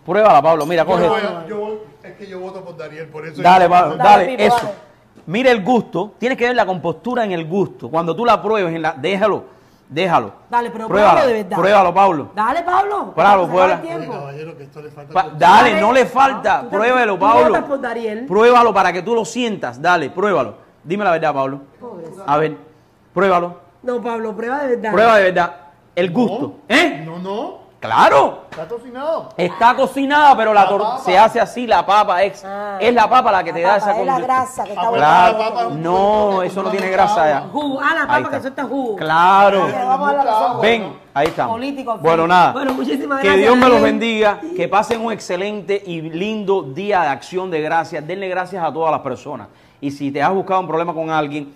[0.05, 0.65] Pruébala, Pablo.
[0.65, 1.05] Mira, coge.
[1.05, 3.41] Yo yo es que yo voto por Dariel, por eso.
[3.41, 4.55] Dale, Pablo, Dale, eso.
[4.57, 4.71] dale.
[5.27, 6.13] Mira el gusto.
[6.17, 7.89] Tienes que ver la compostura en el gusto.
[7.89, 9.45] Cuando tú la pruebes, en la, déjalo,
[9.91, 10.31] déjalo.
[10.49, 11.57] Dale, pero pruébalo, pruébalo de verdad.
[11.57, 12.31] Pruébalo, Pablo.
[12.33, 13.11] Dale, Pablo.
[13.13, 13.47] Pruébalo.
[15.13, 15.37] Pa- tortilla.
[15.37, 16.61] dale, no le falta.
[16.61, 17.67] Te- Pruébalo, Pablo.
[18.27, 19.79] Pruébalo para que tú lo sientas.
[19.81, 20.55] Dale, pruébalo.
[20.83, 21.61] Dime la verdad, Pablo.
[22.25, 22.57] A ver,
[23.13, 23.59] pruébalo.
[23.83, 24.91] No, Pablo, prueba de verdad.
[24.91, 25.55] Prueba de verdad.
[25.95, 26.55] El gusto.
[26.69, 27.03] ¿Eh?
[27.05, 27.60] No, no.
[27.81, 28.43] Claro.
[28.51, 29.29] Está cocinado.
[29.35, 32.77] Está cocinada, pero la La se hace así, la papa es, Ah.
[32.79, 34.91] es la papa la que te La da papa, esa es la grasa que está
[34.91, 35.37] Claro.
[35.37, 37.41] la papa es un No, eso no tiene grasa ya.
[37.51, 37.79] Jugo.
[37.81, 38.95] Ah, la papa que suelta jugo.
[38.97, 39.67] Claro.
[39.73, 40.57] Vamos a la.
[40.61, 41.55] Ven, ahí estamos.
[41.55, 42.51] Político, bueno, nada.
[42.51, 47.01] Bueno, muchísimas que gracias, Dios me los bendiga, que pasen un excelente y lindo día
[47.01, 48.05] de acción de gracias.
[48.05, 49.47] Denle gracias a todas las personas.
[49.81, 51.51] Y si te has buscado un problema con alguien,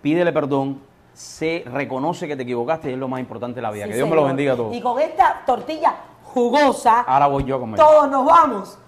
[0.00, 0.80] pídele perdón,
[1.20, 3.84] se reconoce que te equivocaste y es lo más importante de la vida.
[3.84, 4.28] Sí, que Dios me señor.
[4.28, 4.74] bendiga a todos.
[4.74, 5.94] Y con esta tortilla
[6.24, 7.78] jugosa, Ahora voy yo a comer.
[7.78, 8.78] todos nos vamos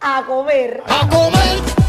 [0.00, 0.82] a comer.
[0.86, 1.79] a comer